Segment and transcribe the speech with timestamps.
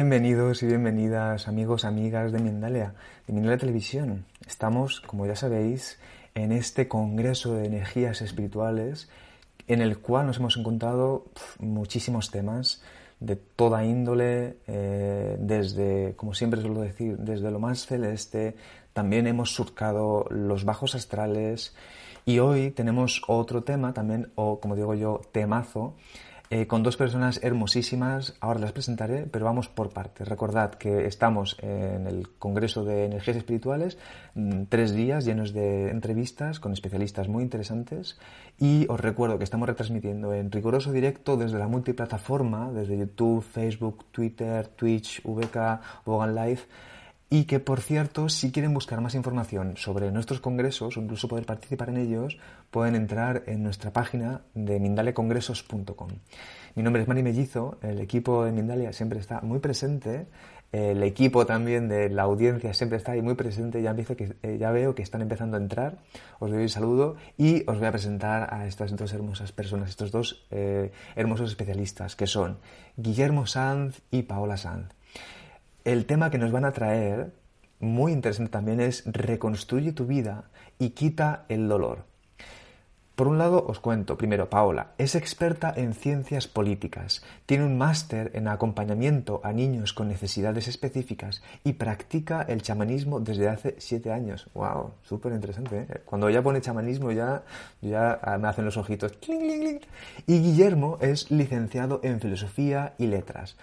[0.00, 2.94] Bienvenidos y bienvenidas amigos, amigas de Mindalia,
[3.26, 4.24] de Mindalia Televisión.
[4.48, 6.00] Estamos, como ya sabéis,
[6.34, 9.10] en este Congreso de Energías Espirituales
[9.68, 11.26] en el cual nos hemos encontrado
[11.58, 12.82] muchísimos temas
[13.20, 18.56] de toda índole, eh, desde, como siempre suelo decir, desde lo más celeste,
[18.94, 21.76] también hemos surcado los bajos astrales
[22.24, 25.94] y hoy tenemos otro tema también, o como digo yo, temazo,
[26.52, 28.36] eh, con dos personas hermosísimas.
[28.40, 30.26] Ahora las presentaré, pero vamos por partes.
[30.26, 33.98] Recordad que estamos en el Congreso de Energías Espirituales,
[34.34, 38.18] mm, tres días llenos de entrevistas con especialistas muy interesantes.
[38.58, 44.06] Y os recuerdo que estamos retransmitiendo en riguroso directo desde la multiplataforma, desde YouTube, Facebook,
[44.10, 46.62] Twitter, Twitch, VK, Vogan Live
[47.32, 51.46] y que, por cierto, si quieren buscar más información sobre nuestros congresos o incluso poder
[51.46, 52.36] participar en ellos,
[52.70, 56.10] pueden entrar en nuestra página de mindalecongresos.com.
[56.76, 60.26] Mi nombre es Mari Mellizo, el equipo de Mindalia siempre está muy presente,
[60.72, 64.56] el equipo también de la audiencia siempre está ahí muy presente, ya, empiezo que, eh,
[64.58, 65.98] ya veo que están empezando a entrar,
[66.38, 70.12] os doy un saludo y os voy a presentar a estas dos hermosas personas, estos
[70.12, 72.58] dos eh, hermosos especialistas que son
[72.96, 74.94] Guillermo Sanz y Paola Sanz.
[75.84, 77.32] El tema que nos van a traer,
[77.80, 82.09] muy interesante también, es reconstruye tu vida y quita el dolor.
[83.20, 88.30] Por un lado, os cuento, primero, Paola es experta en ciencias políticas, tiene un máster
[88.32, 94.48] en acompañamiento a niños con necesidades específicas y practica el chamanismo desde hace siete años.
[94.54, 94.92] ¡Wow!
[95.02, 95.80] Súper interesante.
[95.80, 96.00] ¿eh?
[96.06, 97.42] Cuando ella pone chamanismo ya,
[97.82, 99.12] ya me hacen los ojitos.
[100.26, 103.54] Y Guillermo es licenciado en filosofía y letras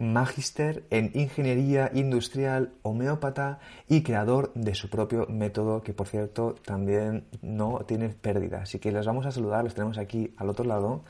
[0.00, 7.24] magíster en ingeniería industrial, homeópata y creador de su propio método, que por cierto también
[7.42, 8.62] no tiene pérdida.
[8.62, 11.04] Así que les vamos a saludar, los tenemos aquí al otro lado.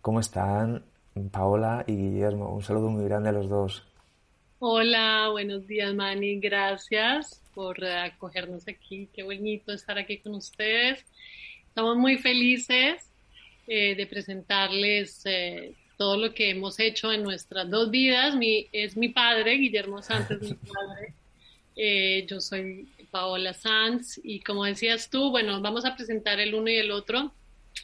[0.00, 0.84] ¿Cómo están
[1.30, 2.54] Paola y Guillermo?
[2.54, 3.86] Un saludo muy grande a los dos.
[4.60, 9.08] Hola, buenos días Mani, gracias por acogernos aquí.
[9.12, 11.04] Qué bonito estar aquí con ustedes.
[11.66, 13.10] Estamos muy felices
[13.66, 18.34] eh, de presentarles eh, todo lo que hemos hecho en nuestras dos vidas.
[18.34, 21.14] Mi, es mi padre, Guillermo Sanz mi padre.
[21.76, 26.70] Eh, yo soy Paola Sanz y como decías tú, bueno, vamos a presentar el uno
[26.70, 27.32] y el otro.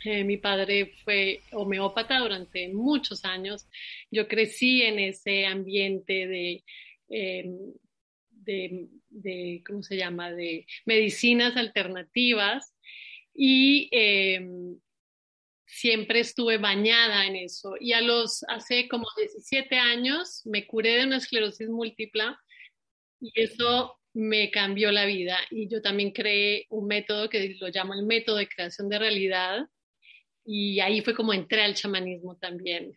[0.05, 3.69] Eh, mi padre fue homeópata durante muchos años.
[4.11, 6.65] Yo crecí en ese ambiente de,
[7.11, 7.57] em,
[8.33, 12.75] de, de, ¿cómo se llama?, de medicinas alternativas.
[13.33, 14.45] Y eh,
[15.69, 17.75] siempre estuve bañada en eso.
[17.79, 22.25] Y a los, hace como 17 años me curé de una esclerosis múltiple
[23.21, 25.39] y eso me cambió la vida.
[25.51, 29.67] Y yo también creé un método que lo llamo el método de creación de realidad.
[30.45, 32.95] Y ahí fue como entré al chamanismo también.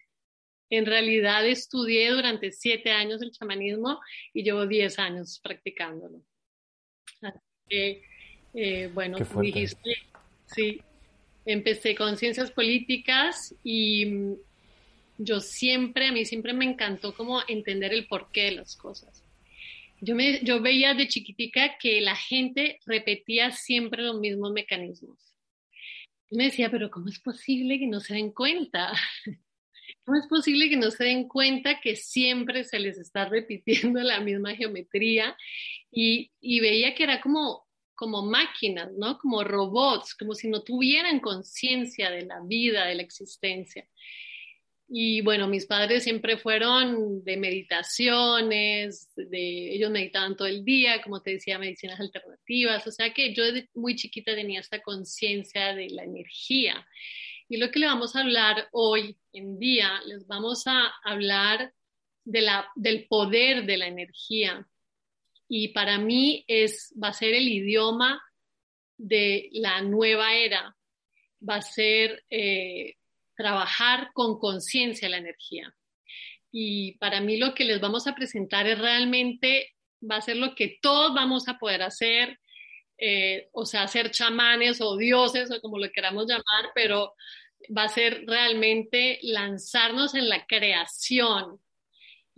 [0.70, 4.00] En realidad estudié durante siete años el chamanismo
[4.34, 6.24] y llevo 10 años practicándolo.
[7.22, 8.04] Así que,
[8.54, 9.98] eh, bueno, dijiste,
[10.46, 10.82] sí,
[11.46, 14.34] empecé con ciencias políticas y mm,
[15.18, 19.24] yo siempre, a mí siempre me encantó como entender el porqué de las cosas.
[20.00, 25.20] Yo, me, yo veía de chiquitica que la gente repetía siempre los mismos mecanismos.
[26.30, 28.94] Y me decía, pero ¿cómo es posible que no se den cuenta?
[30.06, 34.22] ¿Cómo es posible que no se den cuenta que siempre se les está repitiendo la
[34.22, 35.36] misma geometría?
[35.92, 37.68] Y, y veía que era como
[38.02, 39.20] como máquinas, ¿no?
[39.20, 43.88] Como robots, como si no tuvieran conciencia de la vida, de la existencia.
[44.90, 51.22] Y bueno, mis padres siempre fueron de meditaciones, de, ellos meditaban todo el día, como
[51.22, 55.92] te decía, medicinas alternativas, o sea que yo desde muy chiquita tenía esta conciencia de
[55.92, 56.84] la energía.
[57.48, 61.72] Y lo que le vamos a hablar hoy en día, les vamos a hablar
[62.26, 64.68] de la, del poder de la energía,
[65.54, 68.24] y para mí es, va a ser el idioma
[68.96, 70.78] de la nueva era,
[71.48, 72.96] va a ser eh,
[73.36, 75.76] trabajar con conciencia la energía.
[76.54, 79.76] Y para mí lo que les vamos a presentar es realmente,
[80.10, 82.40] va a ser lo que todos vamos a poder hacer,
[82.98, 87.14] eh, o sea, ser chamanes o dioses o como lo queramos llamar, pero
[87.78, 91.60] va a ser realmente lanzarnos en la creación,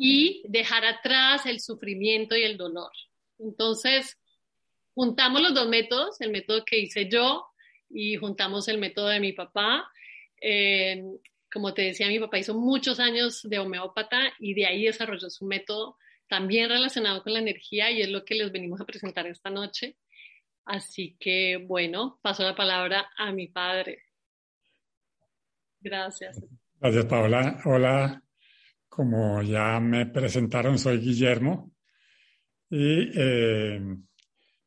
[0.06, 2.92] y dejar atrás el sufrimiento y el dolor.
[3.40, 4.18] Entonces,
[4.94, 7.48] juntamos los dos métodos, el método que hice yo
[7.90, 9.90] y juntamos el método de mi papá.
[10.42, 11.02] Eh,
[11.50, 15.46] como te decía, mi papá hizo muchos años de homeópata y de ahí desarrolló su
[15.46, 15.98] método
[16.28, 19.96] también relacionado con la energía y es lo que les venimos a presentar esta noche.
[20.66, 24.04] Así que, bueno, paso la palabra a mi padre.
[25.80, 26.44] Gracias.
[26.82, 27.62] Gracias, Paola.
[27.64, 28.23] Hola,
[28.96, 31.72] como ya me presentaron, soy Guillermo
[32.70, 33.82] y eh,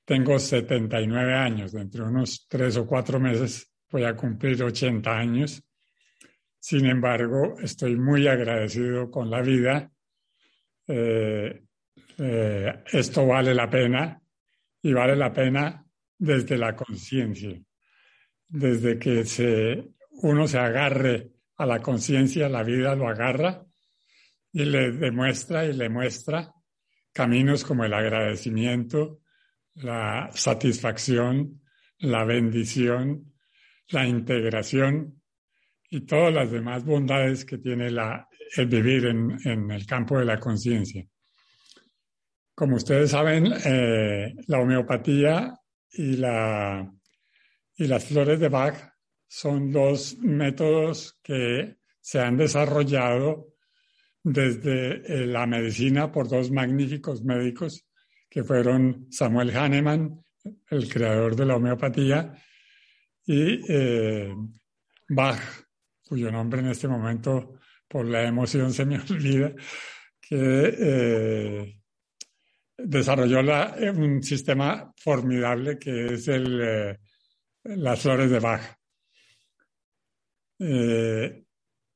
[0.05, 1.71] tengo 79 años.
[1.71, 5.63] Dentro de unos tres o cuatro meses voy a cumplir 80 años.
[6.59, 9.93] Sin embargo, estoy muy agradecido con la vida.
[10.89, 11.63] Eh,
[12.19, 14.21] eh, esto vale la pena
[14.83, 15.87] y vale la pena
[16.19, 17.57] desde la conciencia,
[18.49, 19.85] desde que
[20.23, 23.66] uno se agarre a la conciencia, la vida lo agarra
[24.57, 26.51] y le demuestra y le muestra
[27.13, 29.21] caminos como el agradecimiento,
[29.75, 31.61] la satisfacción,
[31.99, 33.35] la bendición,
[33.89, 35.21] la integración
[35.91, 38.27] y todas las demás bondades que tiene la,
[38.57, 41.07] el vivir en, en el campo de la conciencia.
[42.55, 45.53] Como ustedes saben, eh, la homeopatía
[45.91, 46.91] y, la,
[47.77, 48.91] y las flores de Bach
[49.29, 53.56] son dos métodos que se han desarrollado
[54.27, 57.87] desde eh, la medicina por dos magníficos médicos
[58.29, 60.21] que fueron Samuel Hahnemann,
[60.69, 62.35] el creador de la homeopatía,
[63.25, 64.35] y eh,
[65.09, 65.39] Bach,
[66.05, 69.55] cuyo nombre en este momento por la emoción se me olvida,
[70.21, 71.77] que
[72.77, 73.41] desarrolló
[73.79, 76.99] eh, un sistema formidable que es el,
[77.63, 78.77] las flores de Bach.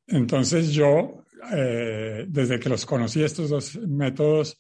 [0.07, 4.59] Entonces yo, desde que los conocí, estos dos métodos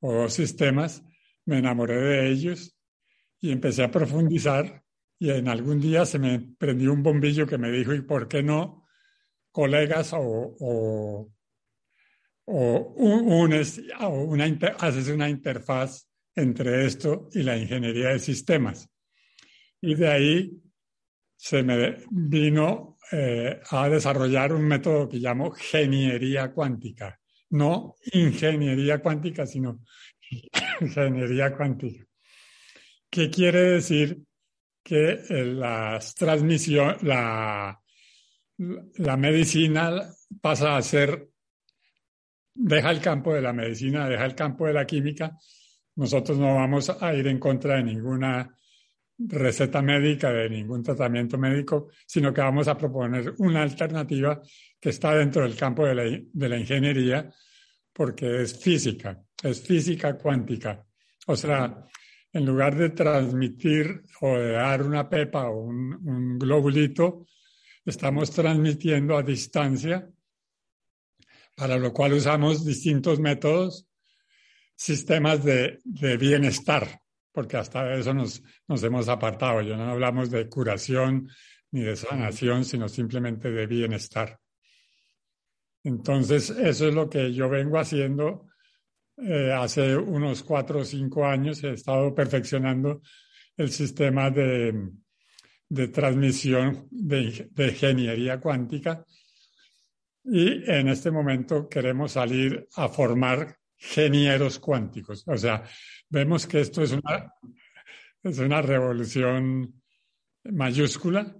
[0.00, 1.02] o sistemas,
[1.44, 2.76] me enamoré de ellos
[3.40, 4.82] y empecé a profundizar
[5.18, 8.42] y en algún día se me prendió un bombillo que me dijo, ¿y por qué
[8.42, 8.86] no
[9.50, 11.30] colegas o
[12.46, 14.44] o unes, o una,
[14.78, 18.88] haces una interfaz entre esto y la ingeniería de sistemas.
[19.80, 20.62] Y de ahí
[21.36, 27.18] se me vino eh, a desarrollar un método que llamo ingeniería cuántica.
[27.50, 29.80] No ingeniería cuántica, sino
[30.80, 32.04] ingeniería cuántica.
[33.08, 34.22] ¿Qué quiere decir?
[34.82, 37.80] Que eh, las transmisión, la,
[38.58, 40.08] la medicina
[40.40, 41.28] pasa a ser
[42.56, 45.36] deja el campo de la medicina, deja el campo de la química.
[45.96, 48.55] Nosotros no vamos a ir en contra de ninguna
[49.18, 54.40] receta médica, de ningún tratamiento médico, sino que vamos a proponer una alternativa
[54.80, 57.32] que está dentro del campo de la, ingeniería,
[57.92, 60.84] porque es física, es física cuántica.
[61.26, 61.86] O sea,
[62.32, 67.26] en lugar de transmitir o de dar una pepa o un globulito,
[67.84, 70.08] estamos transmitiendo a distancia
[71.56, 73.88] para lo cual usamos distintos métodos,
[74.76, 75.80] sistemas de,
[76.18, 77.00] bienestar,
[77.36, 79.60] porque hasta eso nos, nos hemos apartado.
[79.60, 81.28] Yo no hablamos de curación
[81.70, 84.40] ni de sanación, sino simplemente de bienestar.
[85.84, 88.46] Entonces, eso es lo que yo vengo haciendo
[89.18, 91.62] eh, hace unos cuatro o cinco años.
[91.62, 93.02] He estado perfeccionando
[93.54, 94.92] el sistema de,
[95.68, 99.04] de transmisión de, de ingeniería cuántica
[100.24, 103.58] y en este momento queremos salir a formar
[103.92, 105.24] genieros cuánticos.
[105.26, 105.62] O sea,
[106.08, 107.32] vemos que esto es una,
[108.22, 109.82] es una revolución
[110.44, 111.34] mayúscula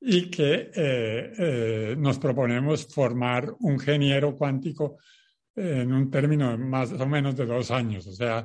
[0.00, 4.98] y que eh, eh, nos proponemos formar un geniero cuántico
[5.56, 8.06] en un término de más o menos de dos años.
[8.08, 8.44] O sea,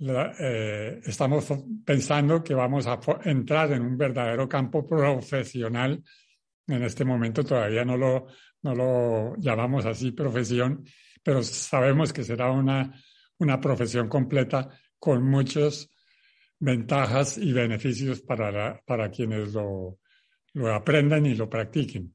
[0.00, 1.46] eh, estamos
[1.84, 6.02] pensando que vamos a entrar en un verdadero campo profesional.
[6.66, 8.26] En este momento todavía no lo,
[8.62, 10.84] no lo llamamos así profesión,
[11.24, 12.92] pero sabemos que será una,
[13.38, 15.90] una profesión completa con muchas
[16.60, 19.98] ventajas y beneficios para, para quienes lo,
[20.52, 22.14] lo aprendan y lo practiquen.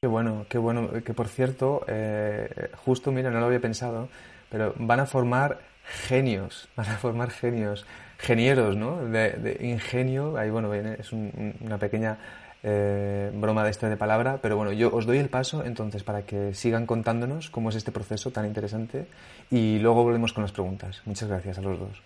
[0.00, 0.90] Qué bueno, qué bueno.
[1.04, 4.08] Que por cierto, eh, justo, mira, no lo había pensado,
[4.48, 7.84] pero van a formar genios, van a formar genios,
[8.18, 9.04] genieros, ¿no?
[9.04, 12.18] De, ingenio, ahí bueno, viene, es una pequeña
[12.62, 16.26] eh, broma de este de palabra, pero bueno, yo os doy el paso entonces para
[16.26, 19.06] que sigan contándonos cómo es este proceso tan interesante
[19.50, 21.02] y luego volvemos con las preguntas.
[21.06, 22.02] Muchas gracias a los dos.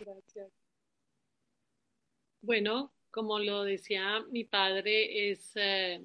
[0.00, 0.48] Gracias.
[2.42, 6.02] Bueno, como lo decía mi padre, es eh,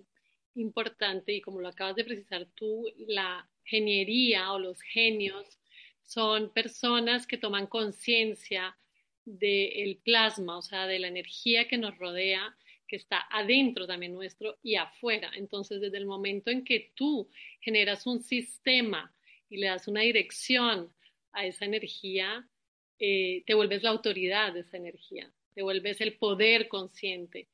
[0.55, 5.59] importante y como lo acabas de precisar tú, la ingeniería o los genios
[6.03, 8.77] son personas que toman conciencia
[9.25, 12.55] del plasma, o sea, de la energía que nos rodea
[12.89, 15.31] que está adentro también nuestro y afuera.
[15.35, 17.29] Entonces, desde el momento en que tú
[17.61, 19.13] generas un sistema
[19.47, 20.91] y le das una dirección
[21.31, 22.49] a esa energía,
[22.97, 27.47] eh, te vuelves la autoridad de esa energía, te vuelves el poder consciente.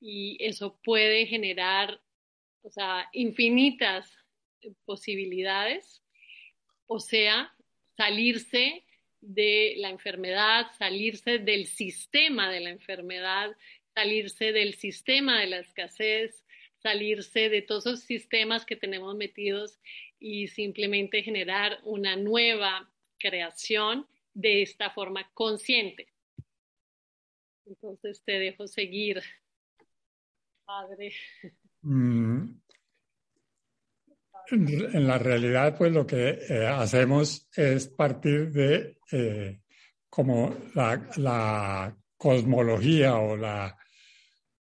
[0.00, 2.00] Y eso puede generar,
[2.62, 4.10] o sea, infinitas
[4.86, 6.02] posibilidades,
[6.86, 7.54] o sea,
[7.96, 8.84] salirse
[9.20, 13.54] de la enfermedad, salirse del sistema de la enfermedad,
[14.00, 16.42] salirse del sistema de la escasez,
[16.82, 19.78] salirse de todos esos sistemas que tenemos metidos
[20.18, 26.08] y simplemente generar una nueva creación de esta forma consciente.
[27.66, 29.20] Entonces te dejo seguir,
[30.64, 31.12] Padre.
[31.82, 32.58] Mm.
[34.52, 39.60] En la realidad, pues lo que eh, hacemos es partir de eh,
[40.08, 43.79] como la, cosmología o la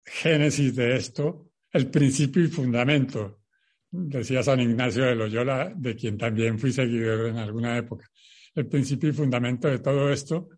[0.04, 3.42] génesis de esto, el principio y fundamento,
[3.90, 8.09] decía San Ignacio de Loyola, de quien también fui seguidor en alguna época.
[8.54, 10.49] El principio y fundamento de todo esto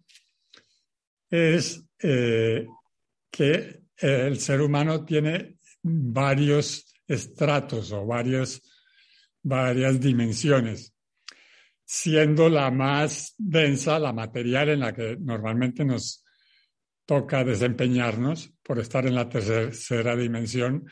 [1.30, 2.66] es eh,
[3.30, 10.94] que el ser humano tiene varios estratos o varias dimensiones,
[11.84, 16.23] siendo la más densa la material en la que normalmente nos
[17.06, 20.86] toca desempeñarnos por estar en la tercera dimensión,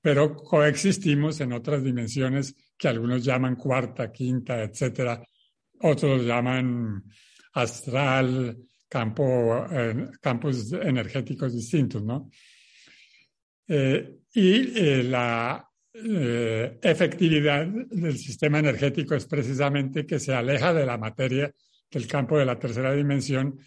[0.00, 5.22] pero coexistimos en otras dimensiones que algunos llaman cuarta, quinta, etcétera,
[5.80, 7.04] otros llaman
[7.54, 8.56] astral,
[8.88, 9.66] campo,
[10.20, 12.30] campos energéticos distintos, ¿no?
[13.68, 20.84] Eh, y eh, la eh, efectividad del sistema energético es precisamente que se aleja de
[20.84, 21.52] la materia
[21.90, 23.58] del campo de la tercera dimensión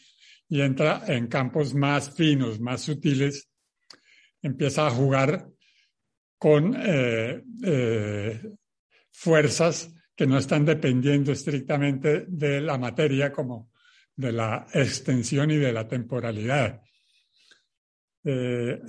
[0.48, 3.50] y entra en campos más finos, más sutiles,
[4.42, 5.48] empieza a jugar
[6.38, 8.42] con eh, eh,
[9.12, 13.72] fuerzas que no están dependiendo estrictamente de la materia como
[14.16, 16.82] de la extensión y de la temporalidad.
[18.24, 18.82] Eh,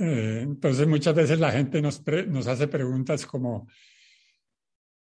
[0.42, 3.68] entonces muchas veces la gente nos hace preguntas como,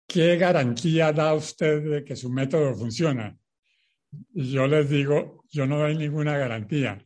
[0.06, 3.36] ¿qué garantía da usted de que su método funciona?
[4.34, 7.04] Y yo les digo, yo no doy ninguna garantía,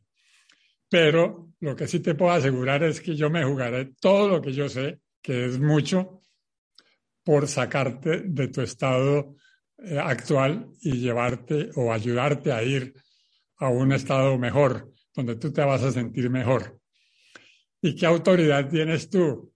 [0.89, 4.53] pero lo que sí te puedo asegurar es que yo me jugaré todo lo que
[4.53, 6.21] yo sé, que es mucho,
[7.23, 9.37] por sacarte de tu estado
[9.79, 12.95] eh, actual y llevarte o ayudarte a ir
[13.59, 16.81] a un estado mejor, donde tú te vas a sentir mejor.
[17.83, 19.53] ¿Y qué autoridad tienes tú?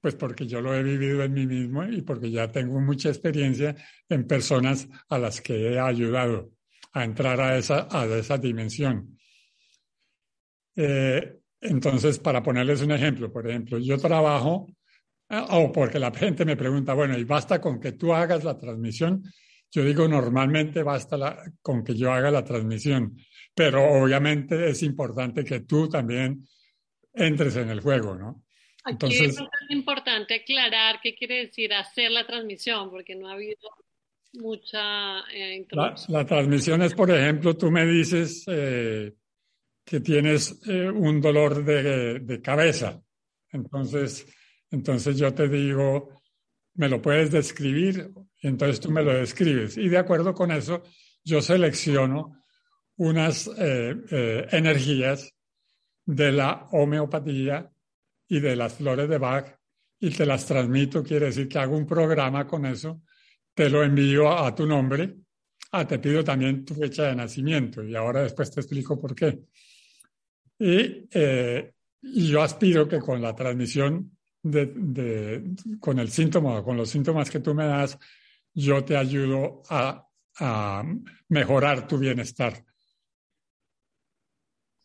[0.00, 3.76] Pues porque yo lo he vivido en mí mismo y porque ya tengo mucha experiencia
[4.08, 6.50] en personas a las que he ayudado
[6.92, 9.18] a entrar a esa, a esa dimensión.
[10.76, 14.66] Eh, entonces, para ponerles un ejemplo, por ejemplo, yo trabajo,
[15.28, 18.58] ah, o porque la gente me pregunta, bueno, ¿y basta con que tú hagas la
[18.58, 19.22] transmisión?
[19.70, 23.16] Yo digo, normalmente basta con que yo haga la transmisión,
[23.54, 26.46] pero obviamente es importante que tú también
[27.14, 28.44] entres en el juego, ¿no?
[28.84, 33.70] Aquí es importante aclarar qué quiere decir hacer la transmisión, porque no ha habido
[34.34, 35.66] mucha eh,
[36.08, 39.14] la, transmisión es, por ejemplo, tú me dices eh,
[39.84, 43.00] que tienes eh, un dolor de, de, cabeza.
[43.50, 44.26] Entonces,
[44.70, 46.22] entonces yo te digo,
[46.74, 48.10] ¿me lo puedes describir?
[48.40, 49.76] Entonces tú me lo describes.
[49.76, 50.82] Y de acuerdo con eso,
[51.24, 52.42] yo selecciono
[52.96, 55.32] unas energías
[56.04, 57.70] de la homeopatía
[58.28, 59.56] y de las flores de Bach
[60.00, 63.02] y te las transmito, quiere decir que hago un programa con eso,
[63.54, 65.16] te lo envío a, tu nombre,
[65.72, 69.40] ah, te pido también tu fecha de nacimiento y ahora después te explico por qué.
[70.58, 75.44] Y, eh, yo aspiro que con la transmisión de,
[75.78, 77.98] con el síntoma, con los síntomas que tú me das,
[78.52, 80.84] yo te ayudo a
[81.28, 82.64] mejorar tu bienestar.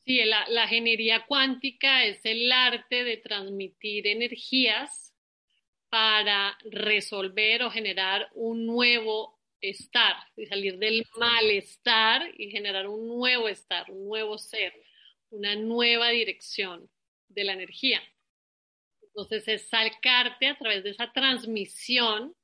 [0.08, 5.07] Sí, la, la ingeniería cuántica es el arte de transmitir energías
[5.90, 13.48] para resolver o generar un nuevo estar, y salir del malestar y generar un nuevo
[13.48, 14.74] estar, un nuevo ser,
[15.30, 16.90] una nueva dirección
[17.28, 18.02] de la energía.
[19.02, 22.36] Entonces es sacarte a través de esa transmisión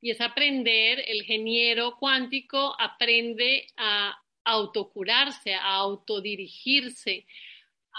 [0.00, 7.26] y es aprender, el ingeniero cuántico aprende a autocurarse, a autodirigirse,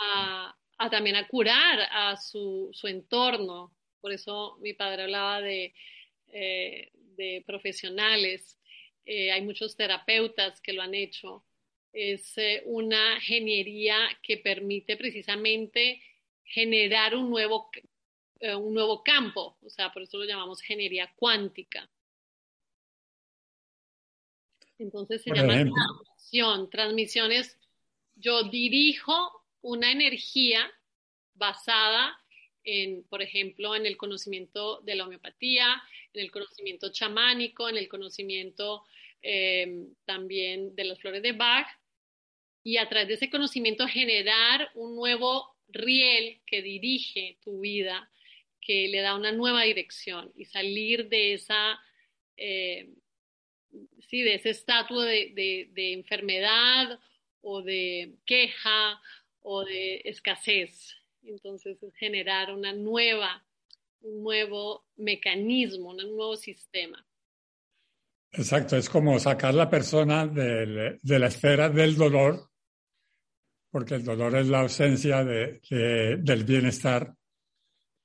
[0.01, 0.55] a,
[0.89, 3.71] también a curar a su, entorno.
[4.01, 5.73] Por eso mi padre hablaba de,
[6.33, 6.91] eh,
[7.45, 8.57] profesionales.
[9.05, 11.45] Eh, hay muchos terapeutas que lo han hecho.
[11.93, 16.01] Es eh, una ingeniería que permite precisamente
[16.43, 17.69] generar un nuevo,
[18.41, 21.89] un nuevo campo, o sea, por eso lo llamamos ingeniería cuántica.
[24.79, 26.69] Entonces se llama transmisión.
[26.69, 27.57] Transmisiones,
[28.15, 30.71] yo dirijo una energía
[31.35, 32.17] basada
[32.63, 35.81] en, por ejemplo, en el conocimiento de la homeopatía,
[36.13, 38.83] en el conocimiento chamánico, en el conocimiento
[39.21, 41.67] eh, también de las flores de Bach,
[42.63, 48.09] y a través de ese conocimiento generar un nuevo riel que dirige tu vida,
[48.59, 51.79] que le da una nueva dirección y salir de esa,
[52.37, 52.89] eh,
[54.07, 56.99] sí, de ese estatus de, de enfermedad
[57.41, 59.01] o de queja
[59.41, 61.00] o de escasez.
[61.23, 63.43] Entonces, es generar una nueva,
[64.01, 67.05] un nuevo mecanismo, un nuevo sistema.
[68.31, 72.49] Exacto, es como sacar la persona de, la esfera del dolor,
[73.69, 75.59] porque el dolor es la ausencia de,
[76.19, 77.13] del bienestar,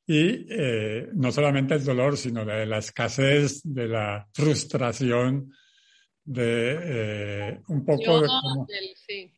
[0.08, 5.52] y eh, no solamente el dolor, sino de la escasez, de la frustración,
[6.24, 8.28] de eh, un poco de...
[8.94, 9.32] sí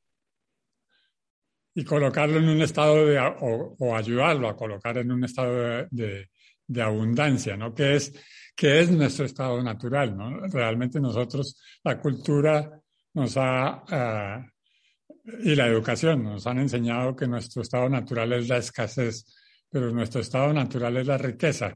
[1.74, 6.28] y colocarlo en un estado de, o, ayudarlo a colocar en un estado de,
[6.66, 7.74] de, abundancia, ¿no?
[7.74, 8.12] Que es,
[8.54, 10.40] que es nuestro estado natural, ¿no?
[10.48, 12.80] Realmente nosotros, la cultura
[13.14, 18.58] nos ha, uh, y la educación nos han enseñado que nuestro estado natural es la
[18.58, 19.24] escasez,
[19.70, 21.74] pero nuestro estado natural es la riqueza,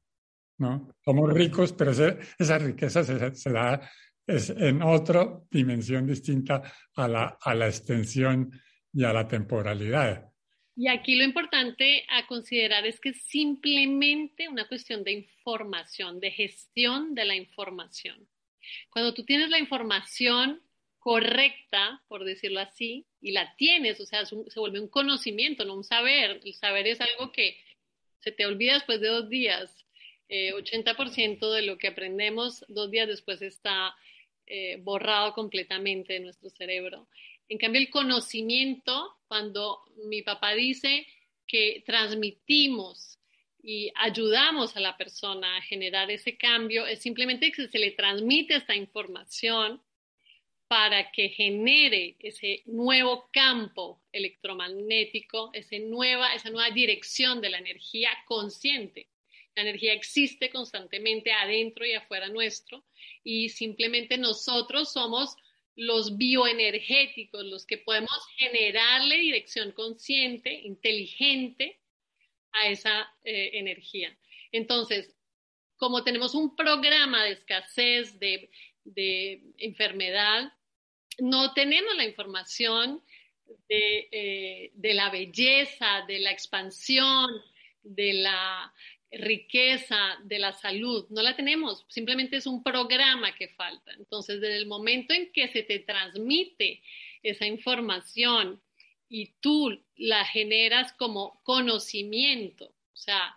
[0.59, 0.89] ¿no?
[1.05, 3.81] Somos ricos, pero esa riqueza se, se, da
[4.27, 6.63] es en otra dimensión distinta
[6.97, 8.51] a la, a la extensión
[8.93, 10.33] y a la temporalidad.
[10.75, 16.31] Y aquí lo importante a considerar es que es simplemente una cuestión de información, de
[16.31, 18.27] gestión de la información.
[18.91, 20.63] Cuando tú tienes la información
[20.99, 25.85] correcta, por decirlo así, y la tienes, o sea, se vuelve un conocimiento, no un
[25.85, 26.41] saber.
[26.45, 27.59] El saber es algo que
[28.21, 29.85] se te olvida después de dos días.
[30.29, 33.95] 80% eh, de lo que aprendemos dos días después está
[34.47, 37.09] eh, borrado completamente de nuestro cerebro.
[37.53, 41.07] En cambio, el conocimiento, cuando mi papá dice
[41.47, 43.19] que transmitimos
[43.63, 48.55] y ayudamos a la persona a generar ese cambio, es simplemente que se le transmite
[48.55, 49.83] esta información
[50.67, 58.09] para que genere ese nuevo campo electromagnético, esa nueva, esa nueva dirección de la energía
[58.25, 59.09] consciente.
[59.55, 62.83] La energía existe constantemente adentro y afuera nuestro
[63.23, 65.37] y simplemente nosotros somos
[65.77, 71.81] los bioenergéticos, los que podemos generarle dirección consciente, inteligente
[72.53, 74.17] a esa eh, energía.
[74.53, 75.15] Entonces,
[75.77, 78.51] como tenemos un programa de escasez, de,
[78.85, 80.53] de enfermedad,
[81.19, 83.03] no tenemos la información
[83.69, 87.31] de, eh, de, la belleza, de la expansión,
[87.83, 88.73] de la
[89.13, 93.93] riqueza de la salud, no la tenemos, simplemente es un programa que falta.
[93.93, 96.83] Entonces, desde el momento en que se te transmite
[97.23, 98.63] esa información
[99.09, 103.37] y tú la generas como conocimiento, o sea,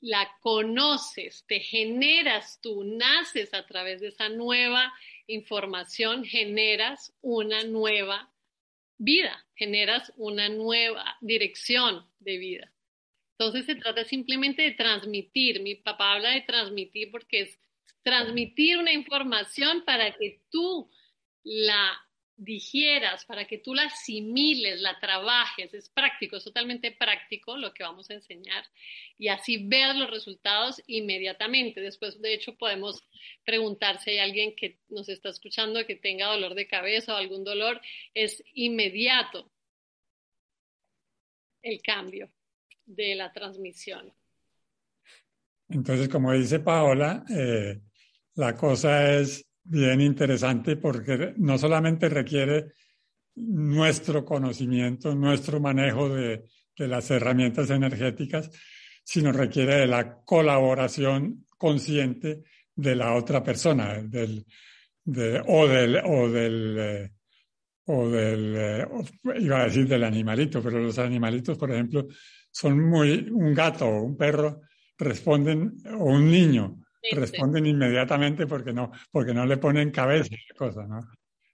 [0.00, 4.92] la conoces, te generas tú, naces a través de esa nueva
[5.26, 8.30] información, generas una nueva
[8.98, 12.73] vida, generas una nueva dirección de vida.
[13.38, 15.60] Entonces se trata simplemente de transmitir.
[15.60, 17.58] Mi papá habla de transmitir porque es
[18.02, 20.88] transmitir una información para que tú
[21.42, 22.00] la
[22.36, 25.72] digieras, para que tú la asimiles, la trabajes.
[25.74, 28.64] Es práctico, es totalmente práctico lo que vamos a enseñar
[29.18, 31.80] y así veas los resultados inmediatamente.
[31.80, 33.02] Después, de hecho, podemos
[33.44, 37.44] preguntar si hay alguien que nos está escuchando que tenga dolor de cabeza o algún
[37.44, 37.80] dolor.
[38.14, 39.50] Es inmediato
[41.62, 42.30] el cambio
[42.86, 44.12] de la transmisión.
[45.68, 47.80] Entonces, como dice Paola, eh,
[48.34, 52.72] la cosa es bien interesante porque no solamente requiere
[53.36, 56.44] nuestro conocimiento, nuestro manejo de,
[56.76, 58.50] las herramientas energéticas,
[59.04, 62.42] sino requiere de la colaboración consciente
[62.74, 64.44] de la otra persona, del,
[65.46, 67.12] o del, o del, eh,
[67.86, 68.86] o del, eh,
[69.36, 72.08] iba a decir del animalito, pero los animalitos, por ejemplo,
[72.54, 74.62] son muy, un gato o un perro
[74.96, 76.78] responden, o un niño,
[77.10, 81.00] responden inmediatamente porque no, porque no le ponen cabeza a cosa, ¿no?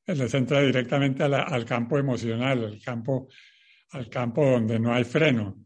[0.07, 3.29] Les entra directamente al campo emocional, al campo,
[3.93, 5.57] al campo donde no hay freno.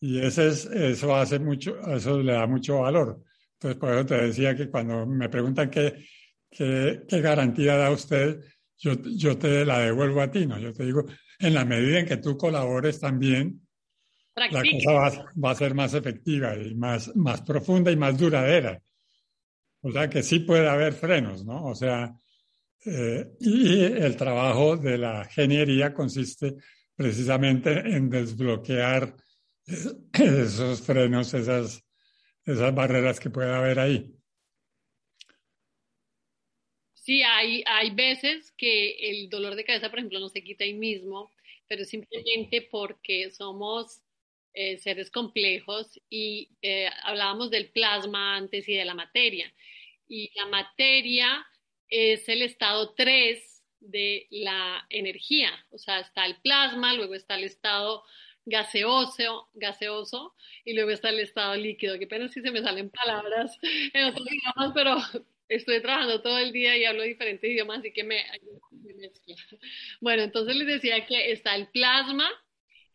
[0.00, 3.22] Y ese es, eso hace mucho, eso le da mucho valor.
[3.54, 6.06] Entonces, por eso te decía que cuando me preguntan qué,
[6.50, 8.40] qué, qué garantía da usted,
[8.78, 10.58] yo, yo te la devuelvo a ti, ¿no?
[10.58, 11.04] Yo te digo,
[11.38, 13.65] en la medida en que tú colabores también
[14.36, 18.80] la cosa va, a ser más efectiva y más, más profunda y más duradera.
[19.80, 21.64] O sea que sí puede haber frenos, ¿no?
[21.64, 22.14] O sea,
[22.84, 26.56] eh, y el trabajo de la ingeniería consiste
[26.94, 29.14] precisamente en desbloquear
[30.12, 31.82] esos frenos, esas,
[32.44, 34.12] esas barreras que puede haber ahí.
[36.94, 40.74] Sí, hay, hay veces que el dolor de cabeza, por ejemplo, no se quita ahí
[40.74, 41.30] mismo,
[41.68, 44.02] pero simplemente porque somos
[44.58, 49.52] eh, seres complejos y eh, hablábamos del plasma antes y de la materia.
[50.08, 51.46] Y la materia
[51.90, 57.44] es el estado 3 de la energía, o sea, está el plasma, luego está el
[57.44, 58.02] estado
[58.46, 61.98] gaseoso, gaseoso y luego está el estado líquido.
[61.98, 64.96] Qué pena si se me salen palabras en otros idiomas, pero
[65.50, 68.24] estoy trabajando todo el día y hablo diferentes idiomas, así que me,
[68.70, 69.10] me
[70.00, 72.30] Bueno, entonces les decía que está el plasma,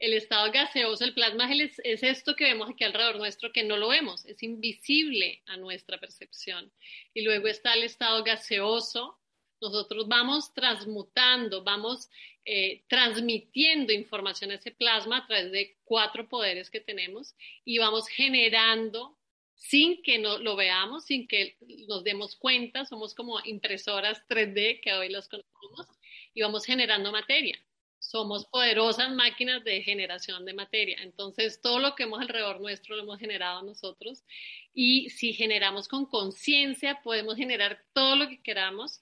[0.01, 3.89] el estado gaseoso, el plasma es, esto que vemos aquí alrededor nuestro que no lo
[3.89, 6.71] vemos, es invisible a nuestra percepción.
[7.13, 9.19] Y luego está el estado gaseoso,
[9.61, 12.09] nosotros vamos transmutando, vamos
[12.45, 18.07] eh, transmitiendo información a ese plasma a través de cuatro poderes que tenemos y vamos
[18.07, 19.19] generando
[19.53, 24.93] sin que no, lo veamos, sin que nos demos cuenta, somos como impresoras 3D que
[24.93, 25.85] hoy las conocemos
[26.33, 27.63] y vamos generando materia
[28.11, 30.97] somos poderosas máquinas de generación de materia.
[31.01, 34.25] Entonces, todo lo que hemos alrededor nuestro lo hemos generado nosotros.
[34.73, 39.01] Y si generamos con conciencia, podemos generar todo lo que queramos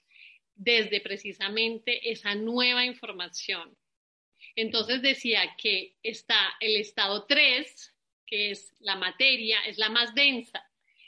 [0.54, 3.76] desde precisamente esa nueva información.
[4.54, 7.96] Entonces decía que está el estado 3,
[8.26, 10.64] que es la materia, es la más densa.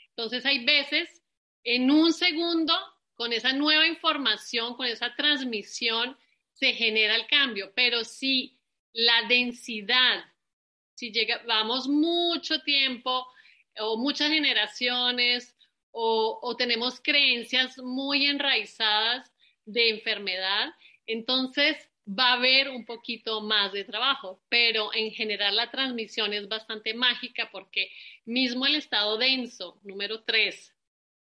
[0.09, 1.23] Entonces hay veces,
[1.63, 2.73] en un segundo,
[3.15, 6.17] con esa nueva información, con esa transmisión,
[6.63, 8.57] se genera el cambio, pero si
[8.93, 10.23] la densidad,
[10.93, 13.27] si llevamos mucho tiempo
[13.79, 15.57] o muchas generaciones
[15.91, 19.29] o, o tenemos creencias muy enraizadas
[19.65, 20.69] de enfermedad,
[21.05, 21.75] entonces
[22.07, 26.93] va a haber un poquito más de trabajo, pero en general la transmisión es bastante
[26.93, 27.91] mágica porque
[28.23, 30.73] mismo el estado denso, número 3,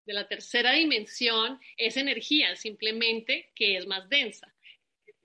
[0.08, 4.52] de la tercera dimensión, es energía, simplemente que es más densa.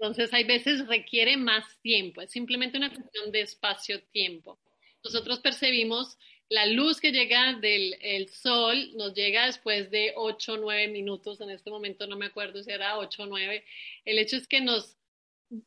[0.03, 4.59] Entonces, hay veces requiere más tiempo, es simplemente una cuestión de espacio-tiempo.
[5.05, 10.57] Nosotros percibimos la luz que llega del el sol, nos llega después de 8 o
[10.57, 13.65] 9 minutos, en este momento no me acuerdo si era 8 o 9.
[14.05, 14.97] El hecho es que nos,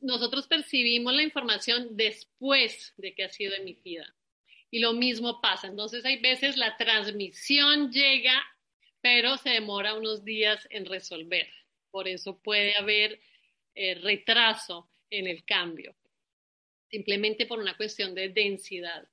[0.01, 4.13] nosotros percibimos la información después de que ha sido emitida.
[4.69, 5.67] Y lo mismo pasa.
[5.67, 8.43] Entonces, hay veces la transmisión llega,
[8.99, 11.47] pero se demora unos días en resolver.
[11.89, 13.21] Por eso puede haber
[13.75, 15.95] eh, retraso en el cambio,
[16.89, 19.05] simplemente por una cuestión de densidad.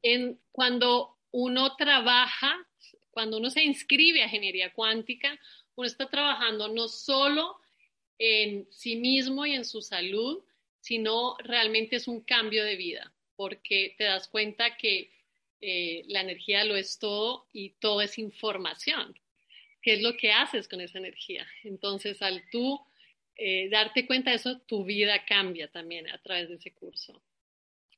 [0.00, 2.56] En, cuando uno trabaja,
[3.10, 5.38] cuando uno se inscribe a ingeniería cuántica,
[5.74, 7.58] uno está trabajando no solo
[8.18, 10.42] en sí mismo y en su salud,
[10.80, 15.12] sino realmente es un cambio de vida, porque te das cuenta que
[15.60, 19.14] eh, la energía lo es todo y todo es información
[19.86, 21.46] qué es lo que haces con esa energía.
[21.62, 22.84] Entonces, al tú
[23.36, 27.22] eh, darte cuenta de eso, tu vida cambia también a través de ese curso.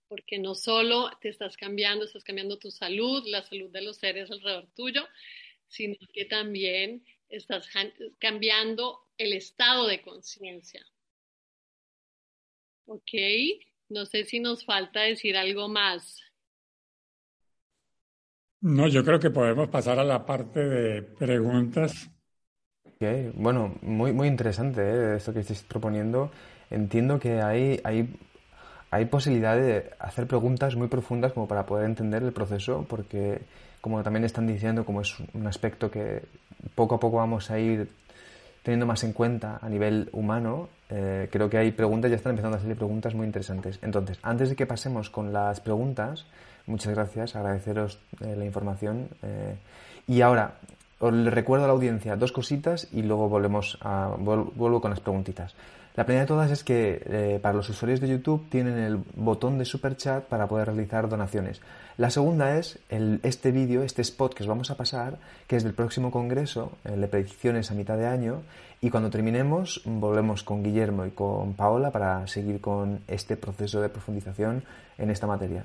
[0.07, 4.31] Porque no solo te estás cambiando, estás cambiando tu salud, la salud de los seres
[4.31, 5.09] alrededor tuyo,
[5.66, 7.70] sino que también estás
[8.18, 10.87] cambiando el estado de conciencia.
[12.85, 13.12] Ok,
[13.88, 16.20] no sé si nos falta decir algo más.
[18.61, 22.09] No, yo creo que podemos pasar a la parte de preguntas.
[23.35, 25.16] Bueno, muy, muy interesante ¿eh?
[25.16, 26.31] esto que estáis proponiendo.
[26.71, 28.16] Entiendo que hay, hay,
[28.90, 33.40] hay posibilidad de hacer preguntas muy profundas como para poder entender el proceso, porque
[33.81, 36.23] como también están diciendo, como es un aspecto que
[36.75, 37.88] poco a poco vamos a ir
[38.62, 42.57] teniendo más en cuenta a nivel humano, eh, creo que hay preguntas, ya están empezando
[42.59, 43.79] a salir preguntas muy interesantes.
[43.83, 46.27] Entonces, antes de que pasemos con las preguntas,
[46.69, 49.09] Muchas gracias, agradeceros eh, la información.
[49.23, 49.57] Eh,
[50.07, 50.59] y ahora,
[50.99, 55.55] os recuerdo a la audiencia dos cositas y luego volvemos a, vuelvo con las preguntitas.
[55.97, 59.59] La primera de todas es que eh, para los usuarios de YouTube tienen el botón
[59.59, 61.63] de super chat para poder realizar donaciones.
[61.97, 65.65] La segunda es el, este vídeo, este spot que os vamos a pasar, que es
[65.65, 68.43] del próximo congreso, el de predicciones a mitad de año,
[68.83, 73.89] y cuando terminemos volvemos con Guillermo y con Paola para seguir con este proceso de
[73.89, 74.63] profundización
[74.99, 75.65] en esta materia.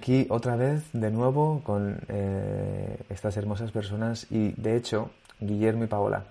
[0.00, 5.88] Aquí otra vez de nuevo con eh, estas hermosas personas y de hecho, Guillermo y
[5.88, 6.24] Paola.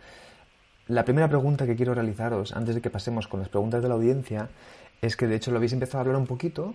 [0.88, 3.94] La primera pregunta que quiero realizaros antes de que pasemos con las preguntas de la
[3.94, 4.50] audiencia
[5.04, 6.74] es que de hecho lo habéis empezado a hablar un poquito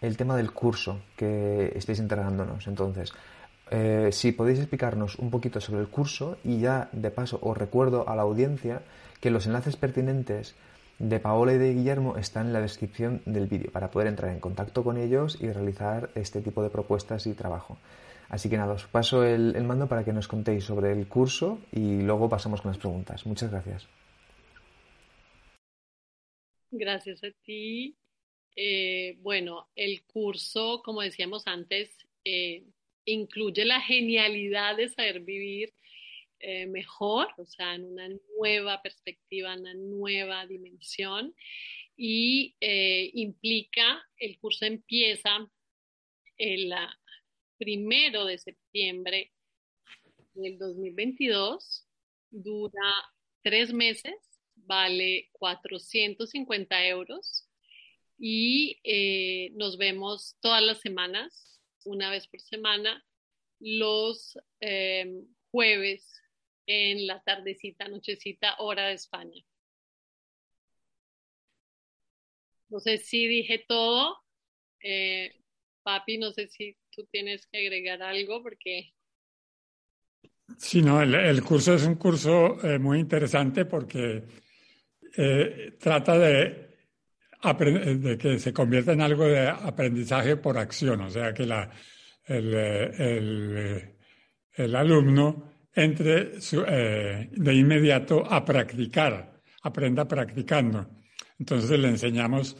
[0.00, 2.68] el tema del curso que estáis entregándonos.
[2.68, 3.12] Entonces,
[3.72, 8.08] eh, si podéis explicarnos un poquito sobre el curso y ya de paso os recuerdo
[8.08, 8.82] a la audiencia
[9.20, 10.54] que los enlaces pertinentes
[10.98, 14.40] de Paola y de Guillermo están en la descripción del vídeo para poder entrar en
[14.40, 17.78] contacto con ellos y realizar este tipo de propuestas y trabajo.
[18.28, 22.02] Así que nada, os paso el, mando para que nos contéis sobre el curso y
[22.02, 23.24] luego pasamos con las preguntas.
[23.26, 23.86] Muchas gracias.
[26.70, 27.96] Gracias a ti.
[28.56, 31.90] Eh, bueno, el curso, como decíamos antes,
[32.24, 32.64] eh,
[33.04, 35.72] incluye la genialidad de saber vivir
[36.48, 41.34] eh, mejor, o sea, en una nueva perspectiva, en una nueva dimensión.
[41.96, 45.50] Y eh, implica, el curso empieza
[46.36, 46.72] el
[47.58, 49.32] primero de septiembre
[50.34, 51.84] del 2022,
[52.30, 52.94] dura
[53.42, 54.14] tres meses,
[54.54, 57.48] vale 450 euros
[58.20, 63.04] y eh, nos vemos todas las semanas, una vez por semana,
[63.58, 64.38] los
[65.50, 66.22] jueves
[66.66, 69.42] en la tardecita, nochecita, hora de España.
[72.68, 74.18] No sé si dije todo.
[74.80, 75.40] Eh,
[75.82, 78.92] papi, no sé si tú tienes que agregar algo porque...
[80.58, 84.22] Sí, no, el, curso es un curso eh, muy interesante porque
[85.16, 86.66] eh, trata de,
[88.18, 91.70] que se convierta en algo de aprendizaje por acción, o sea, que la,
[92.26, 93.96] el,
[94.52, 96.32] el alumno entre
[96.68, 100.88] eh, de inmediato a practicar, aprenda practicando.
[101.38, 102.56] Entonces le enseñamos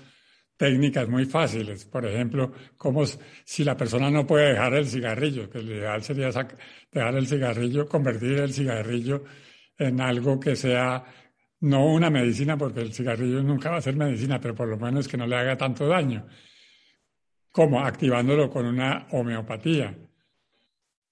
[0.56, 5.62] técnicas muy fáciles, por ejemplo, como si la persona no puede dejar el cigarrillo, que
[5.62, 9.24] lo ideal sería dejar el cigarrillo, convertir el cigarrillo
[9.78, 11.04] en algo que sea
[11.60, 15.08] no una medicina, porque el cigarrillo nunca va a ser medicina, pero por lo menos
[15.08, 16.26] que no le haga tanto daño,
[17.50, 19.96] como activándolo con una homeopatía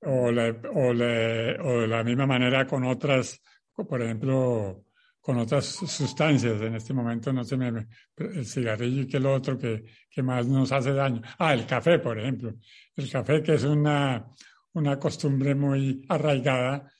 [0.07, 3.41] o, o, de la misma manera con otras,
[3.75, 4.85] por ejemplo,
[5.21, 6.61] con otras sustancias.
[6.61, 7.87] En este momento no se me...
[8.17, 11.23] El cigarrillo y que lo otro que, que más nos hace daño.
[11.39, 12.55] Ah, el café, por ejemplo.
[12.95, 14.27] El café que es una,
[14.75, 16.91] una costumbre muy arraigada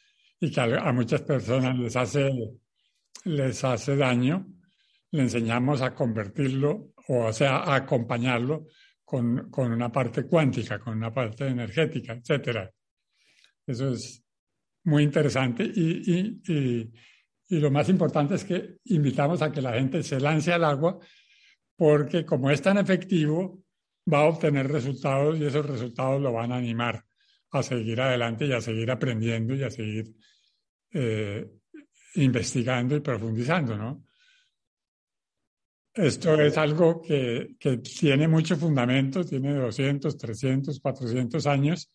[0.41, 2.31] y que a, muchas personas les hace,
[3.25, 4.47] les hace daño.
[5.11, 8.69] Le enseñamos a convertirlo, o sea, a acompañarlo
[9.05, 12.71] con, con una parte cuántica, con una parte energética, etcétera.
[13.67, 14.23] Eso es
[14.85, 16.93] muy interesante y, y,
[17.49, 20.99] y, lo más importante es que invitamos a que la gente se lance al agua
[21.77, 23.65] porque como es tan efectivo,
[24.13, 27.05] va a obtener resultados y esos resultados lo van a animar
[27.51, 30.15] a seguir adelante y a seguir aprendiendo y a seguir
[30.93, 31.49] eh,
[32.17, 34.05] investigando y profundizando, ¿no?
[35.95, 41.93] Esto es algo que, que tiene mucho fundamento, tiene 200, 300, 400 años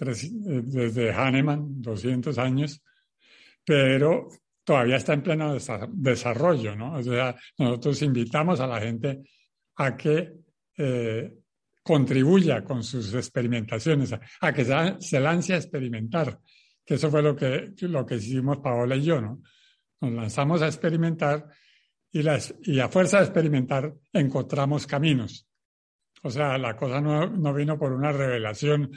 [0.00, 2.82] eh, desde Hahnemann, 200 años,
[3.64, 4.28] pero
[4.64, 5.56] todavía está en pleno
[5.92, 6.94] desarrollo, ¿no?
[6.94, 9.22] O sea, nosotros invitamos a la gente
[9.76, 10.34] a que
[10.76, 11.34] eh,
[11.82, 16.38] contribuya con sus experimentaciones, a, que se, lance a experimentar,
[16.84, 19.42] que eso fue lo que, lo que hicimos Paola y yo, ¿no?
[20.00, 21.46] Nos lanzamos a experimentar
[22.12, 25.48] y, las, y a fuerza de experimentar encontramos caminos.
[26.22, 28.90] O sea, la cosa no, no vino por una revelación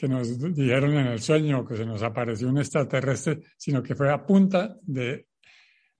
[0.00, 4.10] que nos dijeron en el sueño que se nos apareció un extraterrestre, sino que fue
[4.10, 5.26] a punta de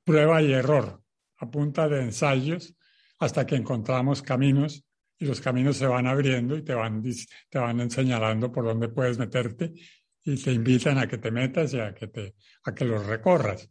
[0.03, 1.03] prueba y error,
[1.37, 2.75] a punta de ensayos,
[3.19, 4.87] hasta que encontramos caminos
[5.19, 7.03] y los caminos se van abriendo y te van,
[7.51, 9.75] te van señalando por dónde puedes meterte
[10.25, 12.35] y te invitan a que te metas y a que, te,
[12.65, 13.69] a que los recorras.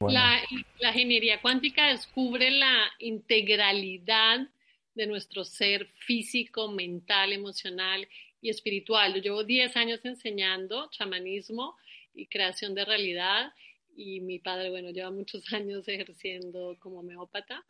[0.00, 0.40] La,
[0.80, 4.48] la ingeniería cuántica descubre la integralidad
[4.96, 8.08] de nuestro ser físico, mental, emocional
[8.44, 9.14] y espiritual.
[9.14, 11.76] Yo llevo 10 años enseñando chamanismo
[12.12, 13.54] y creación de realidad
[13.96, 17.64] y mi padre, bueno, lleva muchos años ejerciendo como homeópata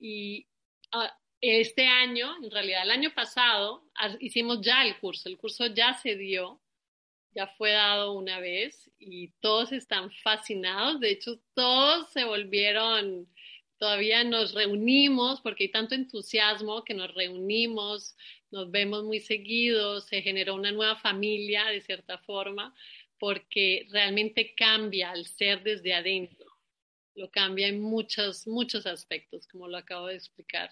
[0.00, 0.46] y
[0.92, 3.84] ah, este año, en realidad el año pasado,
[4.20, 6.60] hicimos ya el curso, el curso ya se dio,
[7.34, 13.26] ya fue dado una vez y todos están fascinados, de hecho todos se volvieron
[13.82, 18.14] todavía nos reunimos porque hay tanto entusiasmo que nos reunimos,
[18.52, 22.74] nos vemos muy seguidos, se generó una nueva familia de cierta forma,
[23.18, 26.46] porque realmente cambia al ser desde adentro,
[27.14, 30.70] lo cambia en muchos, muchos aspectos, como lo acabo de explicar.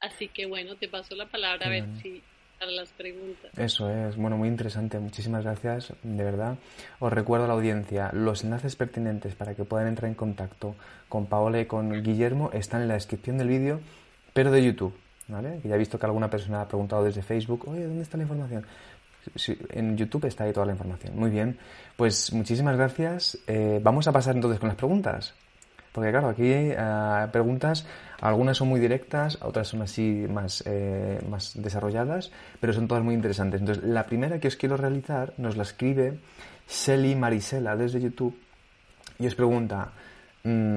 [0.00, 2.22] Así que bueno, te paso la palabra a ver si
[2.58, 3.56] para las preguntas.
[3.58, 4.98] Eso es, bueno, muy interesante.
[4.98, 6.58] Muchísimas gracias, de verdad.
[7.00, 10.74] Os recuerdo a la audiencia, los enlaces pertinentes para que puedan entrar en contacto
[11.08, 13.80] con Paola y con Guillermo están en la descripción del vídeo,
[14.32, 14.94] pero de YouTube,
[15.28, 15.60] ¿vale?
[15.64, 18.64] ya he visto que alguna persona ha preguntado desde Facebook, oye, ¿dónde está la información?
[19.70, 21.16] en YouTube está ahí toda la información.
[21.16, 21.58] Muy bien,
[21.96, 23.38] pues muchísimas gracias.
[23.46, 25.34] Eh, vamos a pasar entonces con las preguntas.
[25.92, 26.76] Porque claro, aquí eh,
[27.32, 27.86] preguntas,
[28.20, 33.14] algunas son muy directas, otras son así más, eh, más desarrolladas, pero son todas muy
[33.14, 33.60] interesantes.
[33.60, 36.18] Entonces, la primera que os quiero realizar nos la escribe
[36.68, 38.38] Shelly Marisela desde YouTube
[39.18, 39.92] y os pregunta,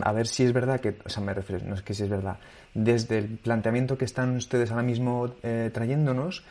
[0.03, 2.09] a ver si es verdad que, o sea, me refiero, no es que si es
[2.09, 2.39] verdad,
[2.73, 6.43] desde el planteamiento que están ustedes ahora mismo eh, trayéndonos,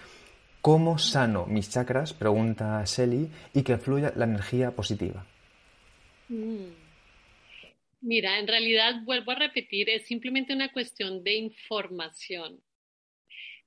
[0.61, 2.13] ¿cómo sano mis chakras?
[2.13, 5.27] Pregunta Shelly, y que fluya la energía positiva.
[6.29, 6.89] Mm.
[8.01, 12.63] Mira, en realidad, vuelvo a repetir, es simplemente una cuestión de información.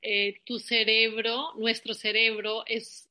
[0.01, 3.09] Eh, tu cerebro, nuestro cerebro, es,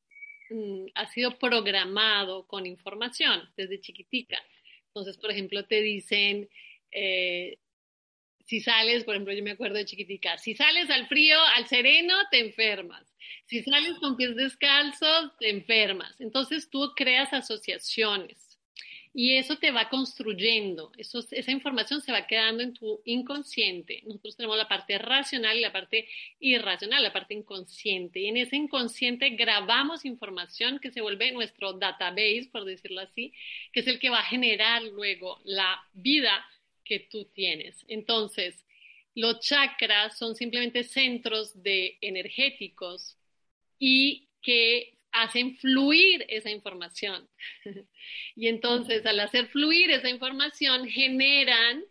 [0.48, 4.38] mm, ha sido programado con información desde chiquitica.
[4.94, 6.48] Entonces, por ejemplo, te dicen,
[6.90, 7.58] eh,
[8.44, 12.14] si sales, por ejemplo, yo me acuerdo de chiquitica, si sales al frío, al sereno,
[12.30, 13.06] te enfermas.
[13.46, 16.20] Si sales con pies descalzos, te enfermas.
[16.20, 18.49] Entonces tú creas asociaciones
[19.12, 24.02] y eso te va construyendo, esa información se va quedando en tu inconsciente.
[24.06, 28.20] Nosotros tenemos la parte racional y la parte irracional, la parte inconsciente.
[28.20, 33.32] Y en ese inconsciente grabamos información que se vuelve nuestro database, por decirlo así,
[33.72, 36.46] que es el que va a generar luego la vida
[36.84, 37.84] que tú tienes.
[37.88, 38.64] Entonces,
[39.16, 43.16] los chakras son simplemente centros de energéticos
[43.76, 47.28] y que hacen fluir esa información.
[48.36, 51.84] y entonces al hacer fluir esa información generan,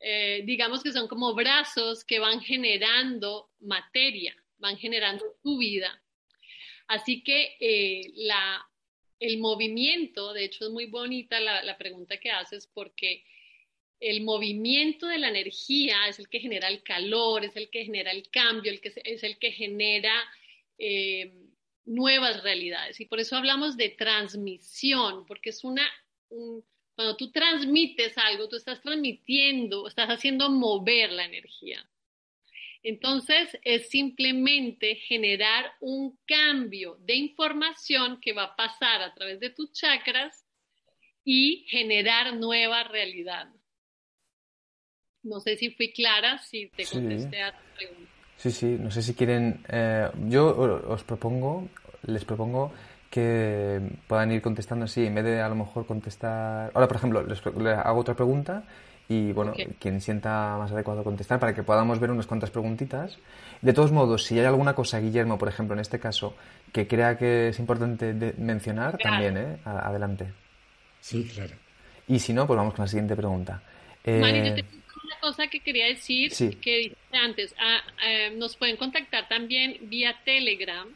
[0.00, 6.02] eh, digamos que son como brazos que van generando materia, van generando tu vida.
[6.88, 8.64] Así que eh, la,
[9.20, 13.24] el movimiento, de hecho es muy bonita la, la, pregunta que haces porque
[14.00, 18.10] el movimiento de la energía es el que genera el calor, es el que genera
[18.10, 20.12] el cambio, el que es el que genera...
[20.78, 21.32] Eh,
[21.84, 23.00] nuevas realidades.
[23.00, 25.88] Y por eso hablamos de transmisión, porque es una,
[26.94, 31.86] cuando tú transmites algo, tú estás transmitiendo, estás haciendo mover la energía.
[32.82, 39.50] Entonces es simplemente generar un cambio de información que va a pasar a través de
[39.50, 40.44] tus chakras
[41.24, 43.48] y generar nueva realidad.
[45.22, 48.11] No sé si fui clara, si te contesté a tu pregunta.
[48.42, 49.60] Sí, sí, no sé si quieren.
[49.68, 50.48] Eh, yo
[50.88, 51.68] os propongo,
[52.02, 52.72] les propongo
[53.08, 56.72] que puedan ir contestando así, en vez de a lo mejor contestar.
[56.74, 58.64] Ahora, por ejemplo, les, hago otra pregunta
[59.08, 63.16] y, bueno, quien sienta más adecuado contestar para que podamos ver unas cuantas preguntitas.
[63.60, 66.34] De todos modos, si hay alguna cosa, Guillermo, por ejemplo, en este caso,
[66.72, 69.58] que crea que es importante mencionar, también, ¿eh?
[69.64, 70.32] Adelante.
[71.00, 71.54] Sí, claro.
[72.08, 73.62] Y si no, pues vamos con la siguiente pregunta.
[74.02, 74.64] Eh,
[75.20, 80.88] cosa que quería decir, que dije antes, ah, eh, nos pueden contactar también vía Telegram,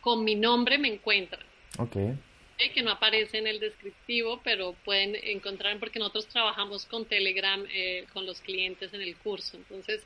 [0.00, 1.44] con mi nombre me encuentran.
[1.78, 1.96] Ok.
[2.74, 8.04] que no aparece en el descriptivo, pero pueden encontrar, porque nosotros trabajamos con Telegram, eh,
[8.12, 9.56] con los clientes en el curso.
[9.56, 10.02] Entonces,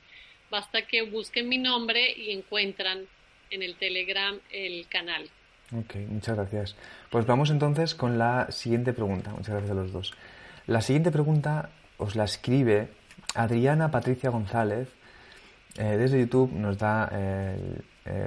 [0.50, 3.06] basta que busquen mi nombre y encuentran
[3.50, 5.28] en el Telegram el canal.
[5.76, 6.76] Ok, muchas gracias.
[7.10, 9.30] Pues vamos entonces con la siguiente pregunta.
[9.30, 10.14] Muchas gracias a los dos.
[10.66, 12.88] La siguiente pregunta os la escribe
[13.34, 14.88] Adriana Patricia González,
[15.76, 17.84] eh, desde YouTube, nos da el,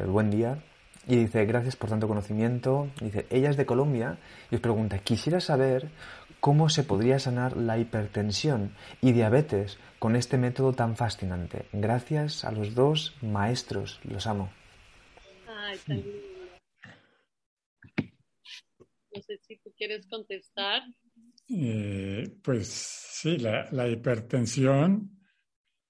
[0.07, 0.63] buen día
[1.07, 2.89] y dice, gracias por tanto conocimiento.
[2.99, 4.17] Dice, ella es de Colombia
[4.51, 5.89] y os pregunta, quisiera saber
[6.39, 11.65] cómo se podría sanar la hipertensión y diabetes con este método tan fascinante.
[11.71, 14.49] Gracias a los dos maestros, los amo.
[15.47, 16.03] Ay, tan
[19.15, 20.83] No sé si tú quieres contestar.
[21.49, 25.19] Eh, pues sí, la, hipertensión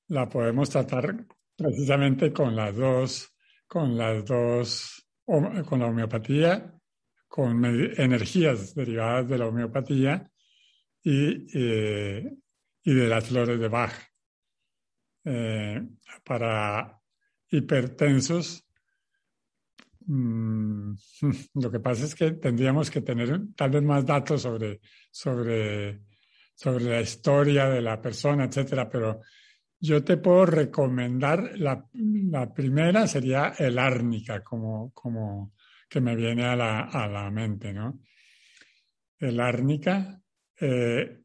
[0.08, 1.26] la podemos tratar
[1.56, 3.36] precisamente con las dos,
[3.68, 6.74] con las dos, con la homeopatía,
[7.28, 10.32] con energías derivadas de la homeopatía
[11.04, 12.38] y, eh,
[12.84, 13.94] y de las flores de Bach.
[15.26, 15.86] Eh,
[16.24, 17.02] para
[17.50, 18.68] hipertensos
[20.08, 20.96] Mm,
[21.56, 24.80] lo que pasa es que tendríamos que tener tal vez más datos sobre,
[25.12, 26.02] sobre,
[26.58, 29.22] sobre la historia de la persona, etcétera, pero
[29.80, 35.54] yo te puedo recomendar, la, la primera sería el árnica, como, como
[35.88, 38.00] que me viene a la, a la mente, ¿no?
[39.20, 40.20] El árnica
[40.60, 41.22] eh,